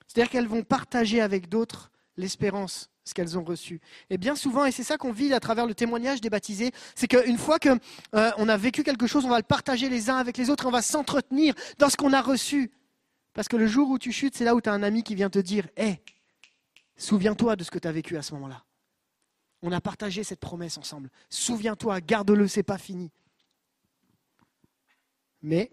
C'est-à-dire 0.08 0.30
qu'elles 0.30 0.50
vont 0.50 0.64
partager 0.64 1.22
avec 1.22 1.48
d'autres 1.48 1.90
l'espérance 2.18 2.90
ce 3.06 3.14
qu'elles 3.14 3.38
ont 3.38 3.46
reçu. 3.46 3.80
Et 4.10 4.18
bien 4.18 4.36
souvent, 4.36 4.66
et 4.66 4.74
c'est 4.74 4.84
ça 4.84 4.98
qu'on 4.98 5.14
vit 5.14 5.34
à 5.34 5.40
travers 5.40 5.68
le 5.68 5.74
témoignage 5.74 6.20
des 6.20 6.30
baptisés, 6.30 6.74
c'est 6.96 7.08
qu'une 7.08 7.38
fois 7.38 7.60
qu'on 7.60 7.80
euh, 8.16 8.32
a 8.46 8.58
vécu 8.58 8.84
quelque 8.84 9.08
chose, 9.08 9.24
on 9.24 9.30
va 9.30 9.38
le 9.38 9.44
partager 9.44 9.88
les 9.88 10.10
uns 10.10 10.18
avec 10.18 10.36
les 10.36 10.50
autres, 10.50 10.66
on 10.66 10.72
va 10.72 10.82
s'entretenir 10.82 11.56
dans 11.78 11.90
ce 11.90 11.96
qu'on 11.96 12.12
a 12.12 12.22
reçu. 12.22 12.72
Parce 13.34 13.48
que 13.48 13.56
le 13.58 13.67
jour 13.67 13.89
où 13.89 13.98
tu 13.98 14.12
chutes, 14.12 14.36
c'est 14.36 14.44
là 14.44 14.56
où 14.56 14.62
tu 14.62 14.70
as 14.70 14.74
un 14.74 14.84
ami 14.84 15.04
qui 15.04 15.15
vient 15.15 15.30
te 15.30 15.39
dire 15.39 15.67
Hé, 15.78 16.02
souviens-toi 16.98 17.56
de 17.56 17.63
ce 17.63 17.72
que 17.72 17.80
tu 17.80 17.88
as 17.88 17.91
vécu 17.91 18.17
à 18.17 18.22
ce 18.22 18.34
moment-là. 18.34 18.65
On 19.62 19.72
a 19.72 19.80
partagé 19.80 20.24
cette 20.24 20.39
promesse 20.39 20.78
ensemble. 20.78 21.10
Souviens-toi, 21.30 22.02
garde-le, 22.02 22.48
c'est 22.48 22.63
pas 22.63 22.78
fini. 22.78 23.12
Mais 25.41 25.72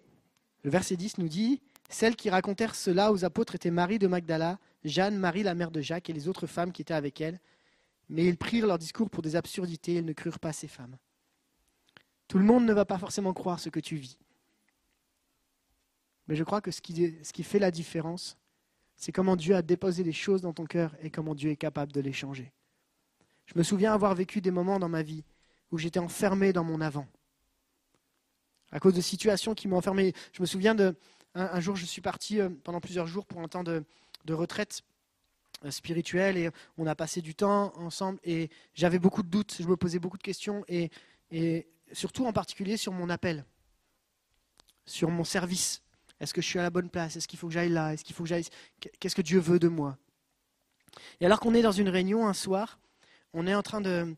le 0.63 0.71
verset 0.71 0.97
10 0.97 1.19
nous 1.19 1.29
dit 1.29 1.61
Celles 1.89 2.17
qui 2.17 2.31
racontèrent 2.31 2.75
cela 2.75 3.13
aux 3.13 3.25
apôtres 3.25 3.55
étaient 3.55 3.71
Marie 3.71 3.99
de 3.99 4.07
Magdala, 4.07 4.59
Jeanne, 4.85 5.17
Marie, 5.17 5.43
la 5.43 5.55
mère 5.55 5.71
de 5.71 5.81
Jacques, 5.81 6.11
et 6.11 6.13
les 6.13 6.29
autres 6.29 6.47
femmes 6.47 6.73
qui 6.73 6.83
étaient 6.83 6.95
avec 6.95 7.21
elle. 7.21 7.41
Mais 8.09 8.25
ils 8.25 8.37
prirent 8.37 8.67
leur 8.67 8.79
discours 8.79 9.11
pour 9.11 9.23
des 9.23 9.37
absurdités, 9.37 9.95
ils 9.95 10.05
ne 10.05 10.13
crurent 10.13 10.39
pas 10.39 10.53
ces 10.53 10.69
femmes. 10.69 10.97
Tout 12.29 12.39
le 12.39 12.45
monde 12.45 12.65
ne 12.65 12.73
va 12.73 12.85
pas 12.85 12.99
forcément 12.99 13.33
croire 13.33 13.59
ce 13.59 13.71
que 13.71 13.81
tu 13.81 13.97
vis. 13.97 14.19
Mais 16.29 16.37
je 16.37 16.45
crois 16.45 16.61
que 16.61 16.71
ce 16.71 16.81
qui, 16.83 17.43
fait 17.43 17.59
la 17.59 17.71
différence, 17.71 18.37
c'est 18.97 19.13
comment 19.13 19.35
Dieu 19.35 19.57
a 19.57 19.63
déposé 19.63 20.05
des 20.05 20.13
choses 20.13 20.43
dans 20.43 20.53
ton 20.53 20.67
cœur 20.67 20.95
et 21.01 21.11
comment 21.11 21.35
Dieu 21.35 21.51
est 21.51 21.57
capable 21.57 21.91
de 21.91 22.01
les 22.01 22.13
changer. 22.13 22.53
Je 23.47 23.55
me 23.57 23.63
souviens 23.63 23.95
avoir 23.95 24.15
vécu 24.15 24.43
des 24.43 24.51
moments 24.51 24.79
dans 24.79 24.91
ma 24.91 25.03
vie 25.03 25.25
où 25.73 25.79
j'étais 25.79 25.99
enfermé 25.99 26.53
dans 26.53 26.65
mon 26.65 26.83
avant. 26.83 27.09
À 28.71 28.79
cause 28.79 28.95
de 28.95 29.01
situations 29.01 29.55
qui 29.55 29.67
m'ont 29.67 29.79
enfermé. 29.79 30.13
Je 30.33 30.43
me 30.43 30.47
souviens 30.47 30.75
de. 30.75 30.95
un 31.35 31.61
jour, 31.61 31.77
je 31.77 31.87
suis 31.87 32.03
parti 32.03 32.39
euh, 32.41 32.51
pendant 32.65 32.81
plusieurs 32.81 33.07
jours 33.07 33.25
pour 33.25 33.41
un 33.41 33.49
temps 33.49 33.65
de, 33.65 33.85
retraite 34.29 34.83
euh, 35.65 35.71
spirituelle 35.71 36.37
et 36.37 36.51
on 36.77 36.87
a 36.87 36.95
passé 36.95 37.23
du 37.23 37.35
temps 37.35 37.73
ensemble 37.79 38.21
et 38.25 38.51
j'avais 38.75 38.99
beaucoup 38.99 39.23
de 39.23 39.29
doutes, 39.29 39.57
je 39.59 39.67
me 39.67 39.77
posais 39.79 39.99
beaucoup 39.99 40.19
de 40.19 40.23
questions 40.23 40.65
et 40.69 40.91
surtout 41.93 42.27
en 42.27 42.33
particulier 42.35 42.77
sur 42.77 42.93
mon 42.93 43.09
appel, 43.09 43.47
sur 44.85 45.09
mon 45.11 45.25
service. 45.25 45.83
Est-ce 46.21 46.35
que 46.35 46.41
je 46.41 46.47
suis 46.47 46.59
à 46.59 46.63
la 46.63 46.71
bonne 46.71 46.91
place? 46.91 47.17
Est-ce 47.17 47.29
qu'il 47.29 47.39
faut 47.39 47.49
que 47.49 47.55
j'aille 47.55 47.71
là? 47.71 47.93
Est-ce 47.93 48.05
qu'il 48.05 48.15
faut 48.15 48.25
que 48.25 48.29
j'aille 48.29 48.45
Qu'est-ce 49.01 49.15
que 49.15 49.23
Dieu 49.23 49.39
veut 49.39 49.59
de 49.59 49.69
moi? 49.69 49.97
Et 51.21 51.27
alors 51.27 51.41
qu'on 51.41 51.55
est 51.55 51.63
dans 51.63 51.73
une 51.73 51.89
réunion 51.89 52.27
un 52.27 52.33
soir, 52.33 52.79
on 53.33 53.47
est 53.47 53.55
en 53.55 53.63
train 53.63 53.81
de 53.81 54.17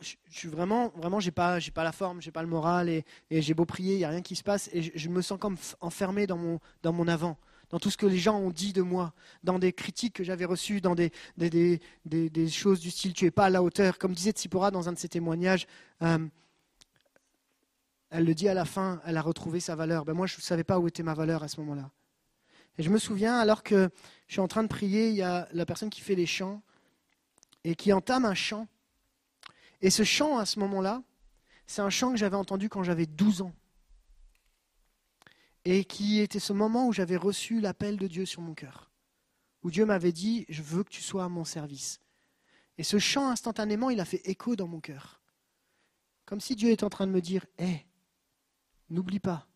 je, 0.00 0.14
suis 0.30 0.48
vraiment, 0.48 0.92
vraiment, 0.96 1.20
j'ai 1.20 1.30
pas, 1.30 1.58
pas 1.74 1.84
la 1.84 1.92
forme, 1.92 2.22
j'ai 2.22 2.30
pas 2.30 2.42
le 2.42 2.48
moral 2.48 2.88
et, 2.88 3.04
j'ai 3.30 3.54
beau 3.54 3.64
prier, 3.64 3.94
il 3.94 4.00
y 4.00 4.04
a 4.04 4.08
rien 4.08 4.22
qui 4.22 4.36
se 4.36 4.42
passe 4.42 4.70
et 4.72 4.92
je, 4.94 5.08
me 5.08 5.22
sens 5.22 5.38
comme 5.38 5.56
enfermé 5.80 6.26
dans 6.26 6.36
mon, 6.36 7.08
avant 7.08 7.36
dans 7.70 7.78
tout 7.78 7.90
ce 7.90 7.98
que 7.98 8.06
les 8.06 8.16
gens 8.16 8.38
ont 8.38 8.50
dit 8.50 8.72
de 8.72 8.80
moi, 8.80 9.12
dans 9.44 9.58
des 9.58 9.74
critiques 9.74 10.14
que 10.14 10.24
j'avais 10.24 10.46
reçues, 10.46 10.80
dans 10.80 10.94
des, 10.94 11.10
choses 12.50 12.80
du 12.80 12.90
style 12.90 13.12
tu 13.12 13.26
n'es 13.26 13.30
pas 13.30 13.46
à 13.46 13.50
la 13.50 13.62
hauteur. 13.62 13.98
Comme 13.98 14.14
disait 14.14 14.30
Tsipora 14.30 14.70
dans 14.70 14.88
un 14.88 14.92
de 14.92 14.98
ses 14.98 15.08
témoignages, 15.08 15.66
euh, 16.02 16.18
elle 18.10 18.24
le 18.24 18.34
dit 18.34 18.48
à 18.48 18.54
la 18.54 18.64
fin, 18.64 19.00
elle 19.04 19.16
a 19.16 19.22
retrouvé 19.22 19.60
sa 19.60 19.74
valeur. 19.74 20.04
Ben 20.04 20.14
moi, 20.14 20.26
je 20.26 20.36
ne 20.36 20.40
savais 20.40 20.64
pas 20.64 20.78
où 20.78 20.88
était 20.88 21.02
ma 21.02 21.14
valeur 21.14 21.42
à 21.42 21.48
ce 21.48 21.60
moment-là. 21.60 21.90
Et 22.78 22.82
je 22.82 22.90
me 22.90 22.98
souviens, 22.98 23.38
alors 23.38 23.62
que 23.62 23.90
je 24.26 24.34
suis 24.34 24.40
en 24.40 24.48
train 24.48 24.62
de 24.62 24.68
prier, 24.68 25.08
il 25.08 25.16
y 25.16 25.22
a 25.22 25.48
la 25.52 25.66
personne 25.66 25.90
qui 25.90 26.00
fait 26.00 26.14
les 26.14 26.26
chants 26.26 26.62
et 27.64 27.74
qui 27.74 27.92
entame 27.92 28.24
un 28.24 28.34
chant. 28.34 28.68
Et 29.80 29.90
ce 29.90 30.04
chant, 30.04 30.38
à 30.38 30.46
ce 30.46 30.58
moment-là, 30.60 31.02
c'est 31.66 31.82
un 31.82 31.90
chant 31.90 32.12
que 32.12 32.16
j'avais 32.16 32.36
entendu 32.36 32.68
quand 32.68 32.82
j'avais 32.82 33.06
12 33.06 33.42
ans 33.42 33.52
et 35.64 35.84
qui 35.84 36.20
était 36.20 36.38
ce 36.38 36.52
moment 36.52 36.86
où 36.86 36.92
j'avais 36.92 37.16
reçu 37.16 37.60
l'appel 37.60 37.96
de 37.96 38.06
Dieu 38.06 38.24
sur 38.24 38.40
mon 38.40 38.54
cœur, 38.54 38.90
où 39.62 39.70
Dieu 39.70 39.84
m'avait 39.84 40.12
dit, 40.12 40.46
je 40.48 40.62
veux 40.62 40.82
que 40.82 40.88
tu 40.88 41.02
sois 41.02 41.24
à 41.24 41.28
mon 41.28 41.44
service. 41.44 42.00
Et 42.78 42.84
ce 42.84 42.98
chant, 42.98 43.28
instantanément, 43.28 43.90
il 43.90 44.00
a 44.00 44.04
fait 44.04 44.22
écho 44.24 44.56
dans 44.56 44.68
mon 44.68 44.80
cœur. 44.80 45.20
Comme 46.24 46.40
si 46.40 46.54
Dieu 46.54 46.70
est 46.70 46.84
en 46.84 46.90
train 46.90 47.06
de 47.06 47.12
me 47.12 47.20
dire, 47.20 47.44
hé, 47.58 47.87
n'oublie 48.90 49.20
pas, 49.20 49.48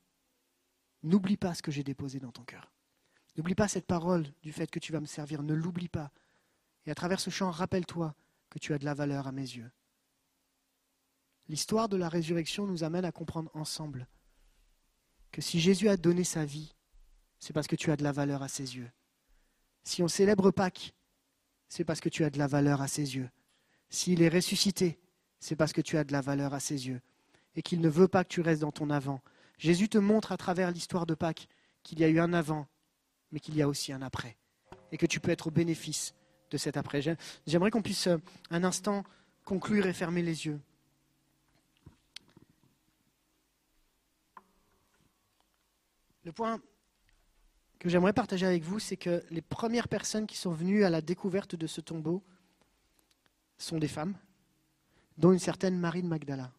n'oublie 1.03 1.37
pas 1.37 1.55
ce 1.55 1.63
que 1.63 1.71
j'ai 1.71 1.85
déposé 1.85 2.21
dans 2.21 2.33
ton 2.33 2.45
cœur. 2.45 2.73
N'oublie 3.37 3.55
pas 3.55 3.69
cette 3.69 3.87
parole 3.87 4.27
du 4.43 4.53
fait 4.53 4.71
que 4.71 4.79
tu 4.79 4.93
vas 4.93 5.01
me 5.01 5.07
servir, 5.07 5.43
ne 5.43 5.55
l'oublie 5.55 5.89
pas. 5.89 6.11
Et 6.85 6.91
à 6.91 6.95
travers 6.95 7.21
ce 7.21 7.31
chant, 7.31 7.51
rappelle-toi 7.51 8.15
que 8.51 8.59
tu 8.59 8.75
as 8.75 8.79
de 8.79 8.85
la 8.85 8.95
valeur 8.95 9.27
à 9.27 9.33
mes 9.33 9.41
yeux. 9.43 9.71
L'histoire 11.49 11.89
de 11.89 11.97
la 11.97 12.09
résurrection 12.09 12.67
nous 12.67 12.85
amène 12.85 13.05
à 13.05 13.13
comprendre 13.13 13.51
ensemble 13.55 14.07
que 15.31 15.41
si 15.41 15.61
Jésus 15.61 15.89
a 15.89 15.97
donné 15.97 16.25
sa 16.25 16.45
vie, 16.45 16.75
c'est 17.39 17.53
parce 17.53 17.67
que 17.67 17.77
tu 17.77 17.91
as 17.91 17.97
de 17.97 18.05
la 18.05 18.13
valeur 18.13 18.43
à 18.43 18.49
ses 18.49 18.77
yeux. 18.77 18.91
Si 19.83 20.03
on 20.03 20.09
célèbre 20.09 20.51
Pâques, 20.51 20.95
c'est 21.69 21.85
parce 21.85 22.01
que 22.01 22.11
tu 22.11 22.23
as 22.25 22.31
de 22.31 22.39
la 22.39 22.47
valeur 22.47 22.83
à 22.83 22.89
ses 22.89 23.17
yeux. 23.17 23.31
S'il 23.89 24.23
est 24.23 24.29
ressuscité, 24.29 25.01
c'est 25.41 25.57
parce 25.57 25.73
que 25.73 25.81
tu 25.81 25.97
as 25.97 26.05
de 26.05 26.13
la 26.13 26.21
valeur 26.21 26.55
à 26.55 26.61
ses 26.61 26.87
yeux 26.87 27.01
et 27.57 27.63
qu'il 27.63 27.81
ne 27.81 27.89
veut 27.89 28.09
pas 28.09 28.25
que 28.25 28.29
tu 28.29 28.41
restes 28.41 28.63
dans 28.63 28.73
ton 28.73 28.91
avant. 28.91 29.21
Jésus 29.59 29.89
te 29.89 29.99
montre 29.99 30.33
à 30.33 30.37
travers 30.37 30.71
l'histoire 30.71 31.07
de 31.07 31.15
Pâques 31.15 31.49
qu'il 31.83 32.01
y 32.01 32.05
a 32.05 32.09
eu 32.09 32.19
un 32.19 32.33
avant, 32.33 32.67
mais 33.31 33.41
qu'il 33.41 33.57
y 33.57 33.63
a 33.63 33.69
aussi 33.69 33.93
un 33.93 34.03
après, 34.03 34.37
et 34.91 34.99
que 34.99 35.07
tu 35.07 35.21
peux 35.21 35.31
être 35.31 35.49
au 35.49 35.51
bénéfice 35.51 36.15
de 36.51 36.57
cet 36.57 36.77
après. 36.77 37.01
J'aimerais 37.47 37.71
qu'on 37.71 37.83
puisse 37.83 38.07
euh, 38.07 38.19
un 38.51 38.63
instant 38.65 39.05
conclure 39.45 39.87
et 39.87 39.93
fermer 39.93 40.23
les 40.23 40.47
yeux. 40.47 40.61
Le 46.25 46.33
point 46.33 46.61
que 47.81 47.89
j'aimerais 47.89 48.13
partager 48.13 48.47
avec 48.47 48.63
vous, 48.63 48.79
c'est 48.79 48.97
que 48.97 49.25
les 49.31 49.43
premières 49.43 49.89
personnes 49.89 50.27
qui 50.29 50.37
sont 50.37 50.53
venues 50.53 50.85
à 50.85 50.91
la 50.91 51.01
découverte 51.01 51.57
de 51.57 51.67
ce 51.67 51.81
tombeau 51.81 52.23
sont 53.59 53.79
des 53.79 53.89
femmes, 53.89 54.15
dont 55.19 55.33
une 55.33 55.41
certaine 55.41 55.77
Marie 55.79 56.03
de 56.03 56.07
Magdala. 56.07 56.53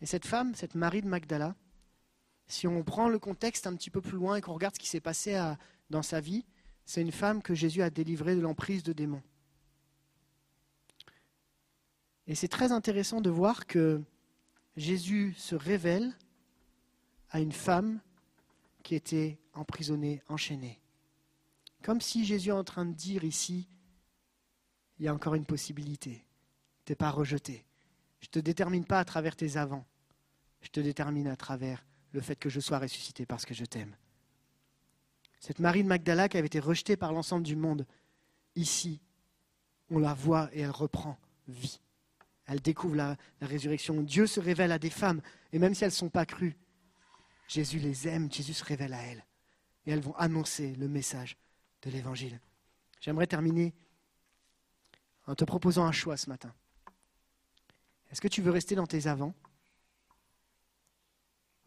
Et 0.00 0.06
cette 0.06 0.26
femme, 0.26 0.54
cette 0.54 0.74
Marie 0.74 1.02
de 1.02 1.08
Magdala, 1.08 1.54
si 2.46 2.66
on 2.66 2.82
prend 2.84 3.08
le 3.08 3.18
contexte 3.18 3.66
un 3.66 3.74
petit 3.74 3.90
peu 3.90 4.00
plus 4.00 4.16
loin 4.16 4.36
et 4.36 4.40
qu'on 4.40 4.54
regarde 4.54 4.74
ce 4.74 4.80
qui 4.80 4.88
s'est 4.88 5.00
passé 5.00 5.40
dans 5.90 6.02
sa 6.02 6.20
vie, 6.20 6.44
c'est 6.84 7.02
une 7.02 7.12
femme 7.12 7.42
que 7.42 7.54
Jésus 7.54 7.82
a 7.82 7.90
délivrée 7.90 8.36
de 8.36 8.40
l'emprise 8.40 8.82
de 8.82 8.92
démons. 8.92 9.22
Et 12.28 12.34
c'est 12.34 12.48
très 12.48 12.72
intéressant 12.72 13.20
de 13.20 13.30
voir 13.30 13.66
que 13.66 14.02
Jésus 14.76 15.34
se 15.36 15.54
révèle 15.54 16.16
à 17.30 17.40
une 17.40 17.52
femme 17.52 18.00
qui 18.82 18.94
était 18.94 19.38
emprisonné, 19.52 20.22
enchaîné. 20.28 20.80
Comme 21.82 22.00
si 22.00 22.24
Jésus 22.24 22.50
est 22.50 22.52
en 22.52 22.64
train 22.64 22.84
de 22.84 22.92
dire 22.92 23.24
ici, 23.24 23.68
il 24.98 25.04
y 25.04 25.08
a 25.08 25.14
encore 25.14 25.34
une 25.34 25.44
possibilité. 25.44 26.24
Tu 26.84 26.92
n'es 26.92 26.96
pas 26.96 27.10
rejeté. 27.10 27.65
Je 28.26 28.38
ne 28.38 28.42
te 28.42 28.44
détermine 28.44 28.84
pas 28.84 28.98
à 28.98 29.04
travers 29.04 29.36
tes 29.36 29.56
avants. 29.56 29.86
Je 30.60 30.68
te 30.68 30.80
détermine 30.80 31.28
à 31.28 31.36
travers 31.36 31.86
le 32.10 32.20
fait 32.20 32.34
que 32.34 32.48
je 32.48 32.58
sois 32.58 32.80
ressuscité 32.80 33.24
parce 33.24 33.46
que 33.46 33.54
je 33.54 33.64
t'aime. 33.64 33.94
Cette 35.38 35.60
Marie 35.60 35.84
de 35.84 35.88
Magdala 35.88 36.28
qui 36.28 36.36
avait 36.36 36.48
été 36.48 36.58
rejetée 36.58 36.96
par 36.96 37.12
l'ensemble 37.12 37.44
du 37.44 37.54
monde, 37.54 37.86
ici, 38.56 39.00
on 39.90 40.00
la 40.00 40.12
voit 40.12 40.50
et 40.52 40.62
elle 40.62 40.70
reprend 40.70 41.16
vie. 41.46 41.80
Elle 42.46 42.60
découvre 42.60 42.96
la, 42.96 43.16
la 43.40 43.46
résurrection. 43.46 44.02
Dieu 44.02 44.26
se 44.26 44.40
révèle 44.40 44.72
à 44.72 44.80
des 44.80 44.90
femmes, 44.90 45.20
et 45.52 45.60
même 45.60 45.74
si 45.74 45.84
elles 45.84 45.90
ne 45.90 45.94
sont 45.94 46.10
pas 46.10 46.26
crues, 46.26 46.56
Jésus 47.46 47.78
les 47.78 48.08
aime, 48.08 48.32
Jésus 48.32 48.54
se 48.54 48.64
révèle 48.64 48.92
à 48.92 49.02
elles 49.02 49.24
et 49.84 49.92
elles 49.92 50.00
vont 50.00 50.16
annoncer 50.16 50.74
le 50.74 50.88
message 50.88 51.36
de 51.82 51.90
l'Évangile. 51.90 52.40
J'aimerais 53.00 53.28
terminer 53.28 53.72
en 55.28 55.36
te 55.36 55.44
proposant 55.44 55.84
un 55.84 55.92
choix 55.92 56.16
ce 56.16 56.28
matin. 56.28 56.52
Est-ce 58.10 58.20
que 58.20 58.28
tu 58.28 58.42
veux 58.42 58.50
rester 58.50 58.74
dans 58.74 58.86
tes 58.86 59.06
avants? 59.06 59.34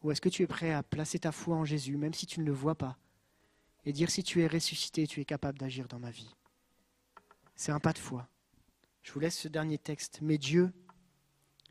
Ou 0.01 0.11
est-ce 0.11 0.21
que 0.21 0.29
tu 0.29 0.43
es 0.43 0.47
prêt 0.47 0.71
à 0.71 0.83
placer 0.83 1.19
ta 1.19 1.31
foi 1.31 1.55
en 1.55 1.65
Jésus, 1.65 1.97
même 1.97 2.13
si 2.13 2.25
tu 2.25 2.39
ne 2.39 2.45
le 2.45 2.53
vois 2.53 2.75
pas, 2.75 2.97
et 3.85 3.91
dire 3.91 4.09
si 4.09 4.23
tu 4.23 4.41
es 4.41 4.47
ressuscité, 4.47 5.07
tu 5.07 5.19
es 5.19 5.25
capable 5.25 5.57
d'agir 5.57 5.87
dans 5.87 5.99
ma 5.99 6.11
vie? 6.11 6.35
C'est 7.55 7.71
un 7.71 7.79
pas 7.79 7.93
de 7.93 7.97
foi. 7.97 8.29
Je 9.03 9.11
vous 9.11 9.19
laisse 9.19 9.37
ce 9.37 9.47
dernier 9.49 9.77
texte. 9.77 10.19
Mais 10.21 10.37
Dieu, 10.37 10.71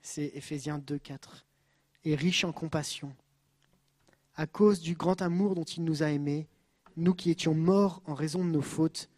c'est 0.03 0.27
Éphésiens 0.35 0.79
2, 0.79 0.99
4, 0.99 1.47
est 2.05 2.15
riche 2.15 2.45
en 2.45 2.53
compassion 2.53 3.17
à 4.39 4.47
cause 4.47 4.81
du 4.81 4.95
grand 4.95 5.21
amour 5.21 5.57
dont 5.57 5.65
il 5.65 5.83
nous 5.83 6.05
a 6.05 6.13
aimés, 6.13 6.47
nous 6.97 7.13
qui 7.13 7.31
étions 7.31 7.55
morts 7.55 8.01
en 8.07 8.15
raison 8.15 8.45
de 8.45 8.51
nos 8.51 8.63
fautes, 8.63 9.11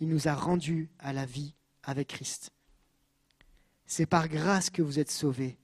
il 0.00 0.08
nous 0.08 0.26
a 0.26 0.34
rendus 0.34 0.90
à 0.98 1.12
la 1.12 1.26
vie 1.26 1.54
avec 1.84 2.08
Christ. 2.08 2.50
C'est 3.86 4.06
par 4.06 4.28
grâce 4.28 4.70
que 4.70 4.82
vous 4.82 4.98
êtes 4.98 5.10
sauvés. 5.10 5.58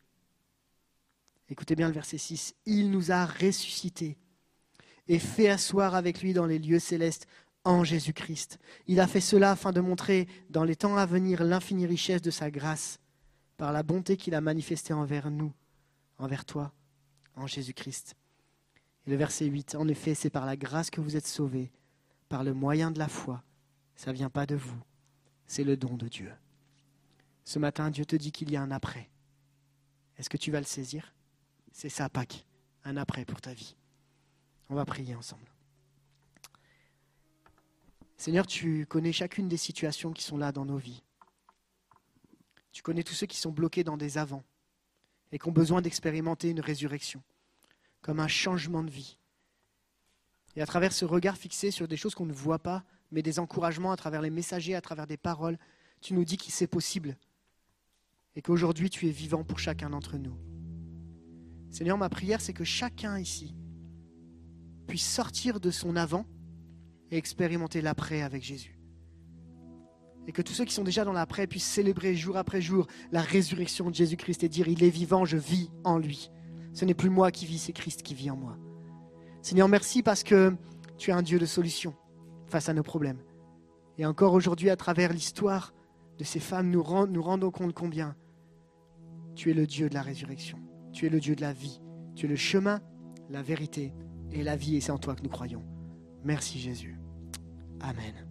Écoutez 1.48 1.74
bien 1.74 1.88
le 1.88 1.94
verset 1.94 2.18
6. 2.18 2.54
Il 2.66 2.90
nous 2.90 3.10
a 3.10 3.26
ressuscités 3.26 4.16
et 5.08 5.18
fait 5.18 5.48
asseoir 5.48 5.94
avec 5.94 6.22
lui 6.22 6.32
dans 6.32 6.46
les 6.46 6.58
lieux 6.58 6.78
célestes 6.78 7.26
en 7.64 7.84
Jésus-Christ. 7.84 8.58
Il 8.86 9.00
a 9.00 9.06
fait 9.06 9.20
cela 9.20 9.52
afin 9.52 9.72
de 9.72 9.80
montrer 9.80 10.28
dans 10.48 10.64
les 10.64 10.76
temps 10.76 10.96
à 10.96 11.06
venir 11.06 11.42
l'infinie 11.42 11.86
richesse 11.86 12.22
de 12.22 12.30
sa 12.30 12.50
grâce 12.50 12.98
par 13.56 13.72
la 13.72 13.82
bonté 13.82 14.16
qu'il 14.16 14.34
a 14.34 14.40
manifestée 14.40 14.94
envers 14.94 15.30
nous, 15.30 15.52
envers 16.18 16.44
toi, 16.44 16.72
en 17.34 17.46
Jésus-Christ. 17.46 18.14
Et 19.06 19.10
le 19.10 19.16
verset 19.16 19.46
8, 19.46 19.74
en 19.74 19.88
effet, 19.88 20.14
c'est 20.14 20.30
par 20.30 20.46
la 20.46 20.56
grâce 20.56 20.90
que 20.90 21.00
vous 21.00 21.16
êtes 21.16 21.26
sauvés, 21.26 21.70
par 22.28 22.44
le 22.44 22.54
moyen 22.54 22.90
de 22.90 22.98
la 22.98 23.08
foi. 23.08 23.42
Ça 23.96 24.12
ne 24.12 24.16
vient 24.16 24.30
pas 24.30 24.46
de 24.46 24.54
vous, 24.54 24.80
c'est 25.46 25.64
le 25.64 25.76
don 25.76 25.96
de 25.96 26.08
Dieu. 26.08 26.30
Ce 27.50 27.58
matin, 27.58 27.90
Dieu 27.90 28.06
te 28.06 28.14
dit 28.14 28.30
qu'il 28.30 28.48
y 28.52 28.56
a 28.56 28.62
un 28.62 28.70
après. 28.70 29.10
Est-ce 30.16 30.30
que 30.30 30.36
tu 30.36 30.52
vas 30.52 30.60
le 30.60 30.66
saisir? 30.66 31.12
C'est 31.72 31.88
ça, 31.88 32.08
Pâques, 32.08 32.46
un 32.84 32.96
après 32.96 33.24
pour 33.24 33.40
ta 33.40 33.52
vie. 33.52 33.74
On 34.68 34.76
va 34.76 34.84
prier 34.84 35.16
ensemble. 35.16 35.50
Seigneur, 38.16 38.46
tu 38.46 38.86
connais 38.86 39.10
chacune 39.10 39.48
des 39.48 39.56
situations 39.56 40.12
qui 40.12 40.22
sont 40.22 40.38
là 40.38 40.52
dans 40.52 40.64
nos 40.64 40.76
vies. 40.76 41.02
Tu 42.70 42.82
connais 42.82 43.02
tous 43.02 43.14
ceux 43.14 43.26
qui 43.26 43.38
sont 43.38 43.50
bloqués 43.50 43.82
dans 43.82 43.96
des 43.96 44.16
avants 44.16 44.44
et 45.32 45.40
qui 45.40 45.48
ont 45.48 45.50
besoin 45.50 45.82
d'expérimenter 45.82 46.50
une 46.50 46.60
résurrection 46.60 47.20
comme 48.00 48.20
un 48.20 48.28
changement 48.28 48.84
de 48.84 48.92
vie. 48.92 49.18
Et 50.54 50.62
à 50.62 50.66
travers 50.66 50.92
ce 50.92 51.04
regard 51.04 51.36
fixé 51.36 51.72
sur 51.72 51.88
des 51.88 51.96
choses 51.96 52.14
qu'on 52.14 52.26
ne 52.26 52.32
voit 52.32 52.60
pas, 52.60 52.84
mais 53.10 53.22
des 53.22 53.40
encouragements 53.40 53.90
à 53.90 53.96
travers 53.96 54.22
les 54.22 54.30
messagers, 54.30 54.76
à 54.76 54.80
travers 54.80 55.08
des 55.08 55.16
paroles, 55.16 55.58
tu 56.00 56.14
nous 56.14 56.24
dis 56.24 56.36
que 56.36 56.44
c'est 56.48 56.68
possible 56.68 57.16
et 58.36 58.42
qu'aujourd'hui 58.42 58.90
tu 58.90 59.06
es 59.08 59.10
vivant 59.10 59.44
pour 59.44 59.58
chacun 59.58 59.90
d'entre 59.90 60.16
nous. 60.18 60.36
Seigneur, 61.70 61.98
ma 61.98 62.08
prière, 62.08 62.40
c'est 62.40 62.52
que 62.52 62.64
chacun 62.64 63.18
ici 63.18 63.54
puisse 64.86 65.08
sortir 65.08 65.60
de 65.60 65.70
son 65.70 65.94
avant 65.94 66.26
et 67.10 67.16
expérimenter 67.16 67.80
l'après 67.80 68.22
avec 68.22 68.42
Jésus. 68.42 68.78
Et 70.26 70.32
que 70.32 70.42
tous 70.42 70.52
ceux 70.52 70.64
qui 70.64 70.74
sont 70.74 70.84
déjà 70.84 71.04
dans 71.04 71.12
l'après 71.12 71.46
puissent 71.46 71.64
célébrer 71.64 72.14
jour 72.14 72.36
après 72.36 72.60
jour 72.60 72.86
la 73.12 73.22
résurrection 73.22 73.88
de 73.88 73.94
Jésus-Christ 73.94 74.42
et 74.42 74.48
dire, 74.48 74.68
il 74.68 74.82
est 74.82 74.90
vivant, 74.90 75.24
je 75.24 75.36
vis 75.36 75.70
en 75.84 75.98
lui. 75.98 76.30
Ce 76.72 76.84
n'est 76.84 76.94
plus 76.94 77.10
moi 77.10 77.30
qui 77.30 77.46
vis, 77.46 77.58
c'est 77.58 77.72
Christ 77.72 78.02
qui 78.02 78.14
vit 78.14 78.30
en 78.30 78.36
moi. 78.36 78.56
Seigneur, 79.42 79.68
merci 79.68 80.02
parce 80.02 80.22
que 80.22 80.54
tu 80.98 81.10
es 81.10 81.12
un 81.12 81.22
Dieu 81.22 81.38
de 81.38 81.46
solution 81.46 81.94
face 82.46 82.68
à 82.68 82.74
nos 82.74 82.82
problèmes. 82.82 83.22
Et 83.96 84.06
encore 84.06 84.34
aujourd'hui, 84.34 84.70
à 84.70 84.76
travers 84.76 85.12
l'histoire 85.12 85.72
de 86.20 86.24
ces 86.24 86.38
femmes, 86.38 86.70
nous, 86.70 86.84
nous 87.06 87.22
rendons 87.22 87.50
compte 87.50 87.72
combien 87.72 88.14
tu 89.34 89.50
es 89.50 89.54
le 89.54 89.66
Dieu 89.66 89.88
de 89.88 89.94
la 89.94 90.02
résurrection. 90.02 90.58
Tu 90.92 91.06
es 91.06 91.08
le 91.08 91.18
Dieu 91.18 91.34
de 91.34 91.40
la 91.40 91.54
vie. 91.54 91.80
Tu 92.14 92.26
es 92.26 92.28
le 92.28 92.36
chemin, 92.36 92.82
la 93.30 93.40
vérité 93.40 93.94
et 94.30 94.42
la 94.42 94.54
vie. 94.54 94.76
Et 94.76 94.82
c'est 94.82 94.92
en 94.92 94.98
toi 94.98 95.14
que 95.14 95.22
nous 95.22 95.30
croyons. 95.30 95.64
Merci 96.22 96.58
Jésus. 96.58 97.00
Amen. 97.80 98.29